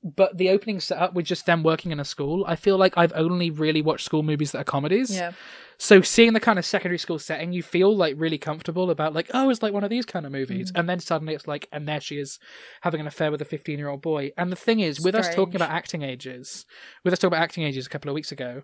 [0.04, 2.98] but the opening set up with just them working in a school, I feel like
[2.98, 5.14] I've only really watched school movies that are comedies.
[5.14, 5.34] Yeah.
[5.82, 9.32] So seeing the kind of secondary school setting, you feel like really comfortable about like,
[9.34, 10.80] oh, it's like one of these kind of movies, mm-hmm.
[10.80, 12.38] and then suddenly it's like, and there she is
[12.82, 14.32] having an affair with a fifteen-year-old boy.
[14.38, 16.66] And the thing is, with us talking about acting ages,
[17.04, 18.64] with us talking about acting ages a couple of weeks ago,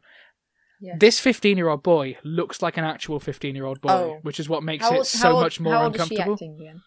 [0.81, 0.95] Yeah.
[0.99, 4.19] this fifteen-year-old boy looks like an actual fifteen-year-old boy, Oh.
[4.23, 6.79] which is what makes it so old- much more how old is she uncomfortable.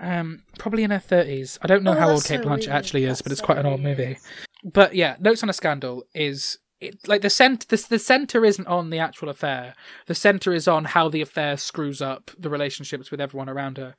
[0.00, 1.58] Um, probably in her thirties.
[1.62, 3.58] I don't know Oh, how old Cate so Blanchett actually is, but That's it's quite
[3.58, 3.98] an old weird.
[3.98, 4.18] movie.
[4.64, 8.66] But yeah, Notes on a Scandal is it, like the cent the, the center isn't
[8.66, 9.74] on the actual affair.
[10.06, 13.94] The center is on how the affair screws up the relationships with everyone around her.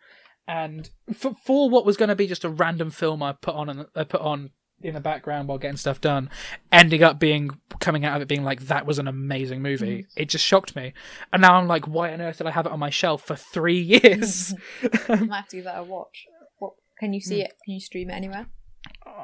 [0.48, 3.68] And for, for what was going to be just a random film I put on
[3.70, 6.30] and I put on in the background while getting stuff done,
[6.72, 10.06] ending up being coming out of it being like that was an amazing movie.
[10.16, 10.94] It just shocked me,
[11.34, 13.36] and now I'm like, why on earth did I have it on my shelf for
[13.36, 14.54] three years?
[15.10, 16.26] I might have to give that a watch.
[16.60, 17.54] What can you see it?
[17.66, 18.48] Can you stream it anywhere?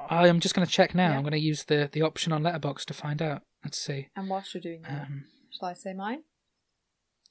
[0.09, 1.10] I am just going to check now.
[1.12, 1.15] Yeah.
[1.17, 3.43] I'm going to use the, the option on Letterboxd to find out.
[3.63, 4.10] Let's see.
[4.15, 5.25] And whilst you're doing that, Um,
[5.58, 6.23] shall I say mine?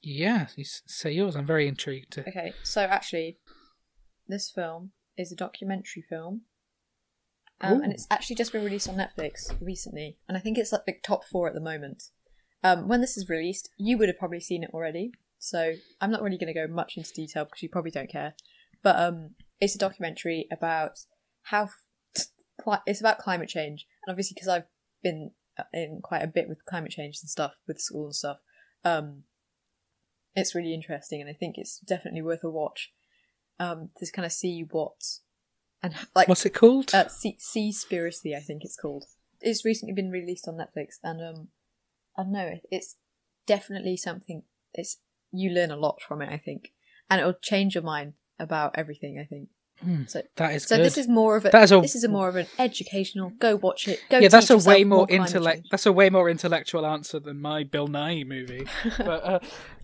[0.01, 1.35] yeah, you say yours.
[1.35, 2.17] I'm very intrigued.
[2.19, 3.37] Okay, so actually,
[4.27, 6.41] this film is a documentary film.
[7.63, 10.85] Um, and it's actually just been released on Netflix recently, and I think it's like
[10.85, 12.03] the top four at the moment.
[12.63, 16.21] Um, when this is released, you would have probably seen it already, so I'm not
[16.21, 18.35] really going to go much into detail because you probably don't care.
[18.81, 20.99] But um, it's a documentary about
[21.43, 21.69] how
[22.61, 24.67] cli- it's about climate change and obviously because I've
[25.01, 28.37] been uh, in quite a bit with climate change and stuff with school and stuff,
[28.83, 29.23] um,
[30.35, 32.91] it's really interesting, and I think it's definitely worth a watch.
[33.59, 34.99] Um, to kind of see what
[35.83, 36.93] and like What's it called?
[36.95, 39.03] uh, Sea Seaspiracy, I think it's called.
[39.41, 41.47] It's recently been released on Netflix, and um,
[42.17, 42.95] I don't know, it- it's
[43.45, 44.43] definitely something.
[44.73, 44.99] It's
[45.31, 46.71] you learn a lot from it, I think,
[47.09, 49.19] and it'll change your mind about everything.
[49.19, 49.49] I think.
[49.81, 50.77] Hmm, So that is so.
[50.77, 51.49] This is more of a.
[51.49, 53.31] That is a- this is a more of an educational.
[53.39, 53.99] Go watch it.
[54.09, 54.19] Go.
[54.19, 55.67] yeah, that's a way more intellect.
[55.71, 58.65] That's a way more intellectual answer than my Bill Nighy movie.
[58.99, 59.39] but uh,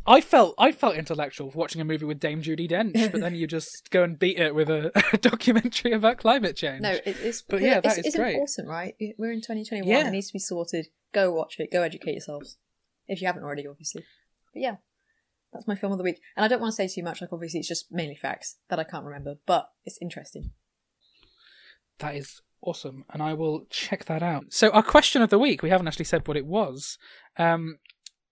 [0.09, 3.35] I felt I felt intellectual for watching a movie with Dame Judi Dench, but then
[3.35, 6.81] you just go and beat it with a, a documentary about climate change.
[6.81, 8.33] No, it, it's But yeah, that it's, is it's great.
[8.33, 8.95] important, right?
[9.19, 9.87] We're in 2021.
[9.87, 10.07] Yeah.
[10.07, 10.87] It needs to be sorted.
[11.13, 11.71] Go watch it.
[11.71, 12.57] Go educate yourselves
[13.07, 14.03] if you haven't already, obviously.
[14.51, 14.75] But yeah,
[15.53, 16.19] that's my film of the week.
[16.35, 17.21] And I don't want to say too much.
[17.21, 20.53] Like obviously, it's just mainly facts that I can't remember, but it's interesting.
[21.99, 24.45] That is awesome, and I will check that out.
[24.49, 26.97] So our question of the week, we haven't actually said what it was.
[27.37, 27.77] Um,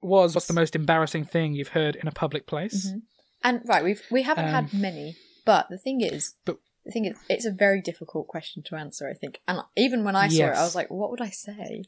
[0.01, 2.87] was what's the most embarrassing thing you've heard in a public place?
[2.91, 3.01] Mhm.
[3.43, 7.05] And right, we've we haven't Um, had many, but the thing is, But- the thing
[7.05, 9.09] is, it's a very difficult question to answer.
[9.09, 11.83] I think, and even when I saw it, I was like, what would I say?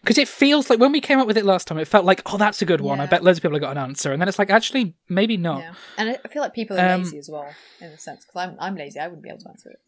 [0.00, 2.22] Because it feels like when we came up with it last time, it felt like,
[2.26, 2.98] oh, that's a good one.
[3.00, 5.36] I bet loads of people have got an answer, and then it's like, actually, maybe
[5.36, 5.60] not.
[5.60, 7.48] Yeah, and I I feel like people are Um, lazy as well
[7.80, 8.98] in a sense because I'm I'm lazy.
[8.98, 9.80] I wouldn't be able to answer it.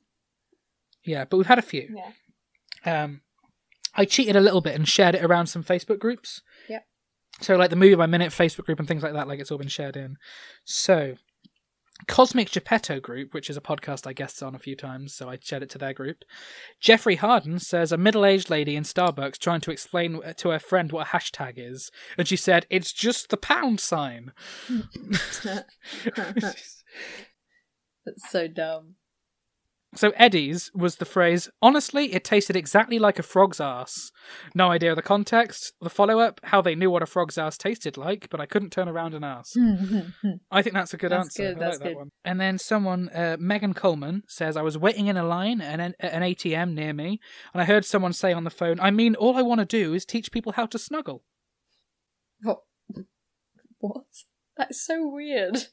[1.02, 1.96] Yeah, but we've had a few.
[2.84, 3.02] Yeah.
[3.04, 3.22] Um,
[3.94, 6.42] I cheated a little bit and shared it around some Facebook groups.
[6.68, 6.86] Yep.
[7.40, 9.58] So, like the movie by minute Facebook group and things like that, like it's all
[9.58, 10.16] been shared in.
[10.64, 11.14] So,
[12.06, 15.38] Cosmic Geppetto group, which is a podcast I guested on a few times, so I
[15.40, 16.24] shared it to their group.
[16.80, 21.06] Jeffrey Harden says a middle-aged lady in Starbucks trying to explain to her friend what
[21.06, 24.32] a hashtag is, and she said it's just the pound sign.
[28.04, 28.96] That's so dumb.
[29.96, 34.10] So Eddie's was the phrase, honestly, it tasted exactly like a frog's ass.
[34.54, 37.56] No idea of the context, the follow up, how they knew what a frog's ass
[37.56, 39.52] tasted like, but I couldn't turn around and ask.
[40.50, 41.42] I think that's a good That's answer.
[41.54, 41.96] good, that's like that good.
[41.96, 42.10] one.
[42.24, 45.94] And then someone, uh, Megan Coleman, says, I was waiting in a line at an,
[46.00, 47.20] at an ATM near me,
[47.52, 49.94] and I heard someone say on the phone, I mean, all I want to do
[49.94, 51.22] is teach people how to snuggle.
[52.42, 52.60] What?
[53.78, 54.04] What?
[54.56, 55.68] That's so weird.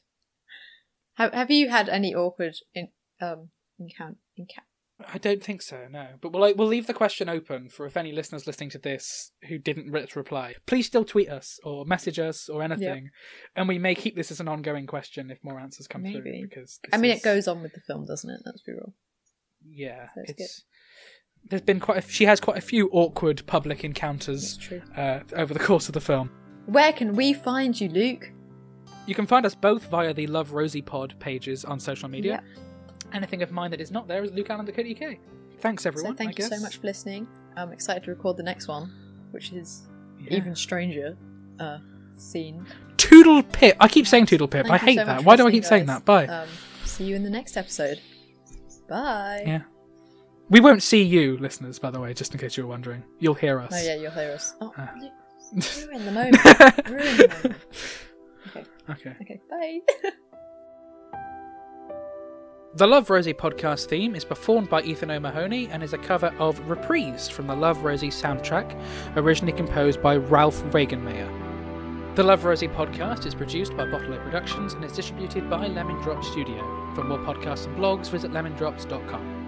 [1.14, 2.88] Have Have you had any awkward in
[3.20, 3.50] um
[3.82, 4.18] encounter?
[4.38, 4.66] Enca-
[5.12, 6.06] I don't think so, no.
[6.20, 9.58] But we'll, we'll leave the question open for if any listeners listening to this who
[9.58, 10.54] didn't re- reply.
[10.66, 13.10] Please still tweet us or message us or anything,
[13.56, 16.20] and we may keep this as an ongoing question if more answers come Maybe.
[16.20, 16.42] through.
[16.48, 18.40] Because I mean, is- it goes on with the film, doesn't it?
[18.46, 18.94] Let's be real.
[19.64, 20.64] Yeah, So it's it's.
[21.50, 21.98] There's been quite.
[22.04, 24.58] A, she has quite a few awkward public encounters
[24.96, 26.30] uh, over the course of the film.
[26.66, 28.30] Where can we find you, Luke?
[29.06, 32.44] You can find us both via the Love Rosie Pod pages on social media.
[33.12, 35.18] Anything of mine that is not there is Luke Allen UK.
[35.60, 36.12] Thanks everyone.
[36.12, 37.26] so thank I you so much for listening.
[37.56, 38.90] I'm excited to record the next one,
[39.30, 39.82] which is
[40.20, 40.34] Yeah.
[40.36, 41.16] even stranger.
[41.60, 41.78] Uh,
[42.16, 42.64] scene.
[42.96, 43.76] Toodle pip.
[43.80, 44.66] I keep saying toodle pip.
[44.66, 45.24] Thank I hate so that.
[45.24, 46.04] Why do I keep saying that?
[46.04, 46.26] Bye.
[46.26, 46.48] Um,
[46.84, 48.00] see you in the next episode.
[48.88, 49.42] Bye.
[49.46, 49.62] Yeah.
[50.50, 53.02] We won't see you, listeners, by the way, just in case you were wondering.
[53.18, 53.72] You'll hear us.
[53.74, 54.54] Oh yeah, you'll hear us.
[54.60, 54.92] Oh, Ah.
[54.94, 56.44] Ruin the moment.
[56.88, 57.56] ruin the moment.
[58.48, 58.64] Okay.
[58.90, 59.16] Okay.
[59.22, 59.40] Okay.
[59.50, 60.10] Bye.
[62.74, 66.58] The Love Rosie podcast theme is performed by Ethan O'Mahony and is a cover of
[66.70, 68.80] Reprise from the Love Rosie soundtrack,
[69.14, 72.16] originally composed by Ralf Wengenmayr.
[72.16, 76.24] The Love Rosie podcast is produced by Bottle Productions and is distributed by Lemon Drop
[76.24, 76.60] Studio.
[76.94, 79.41] For more podcasts and blogs, visit lemondrops.com.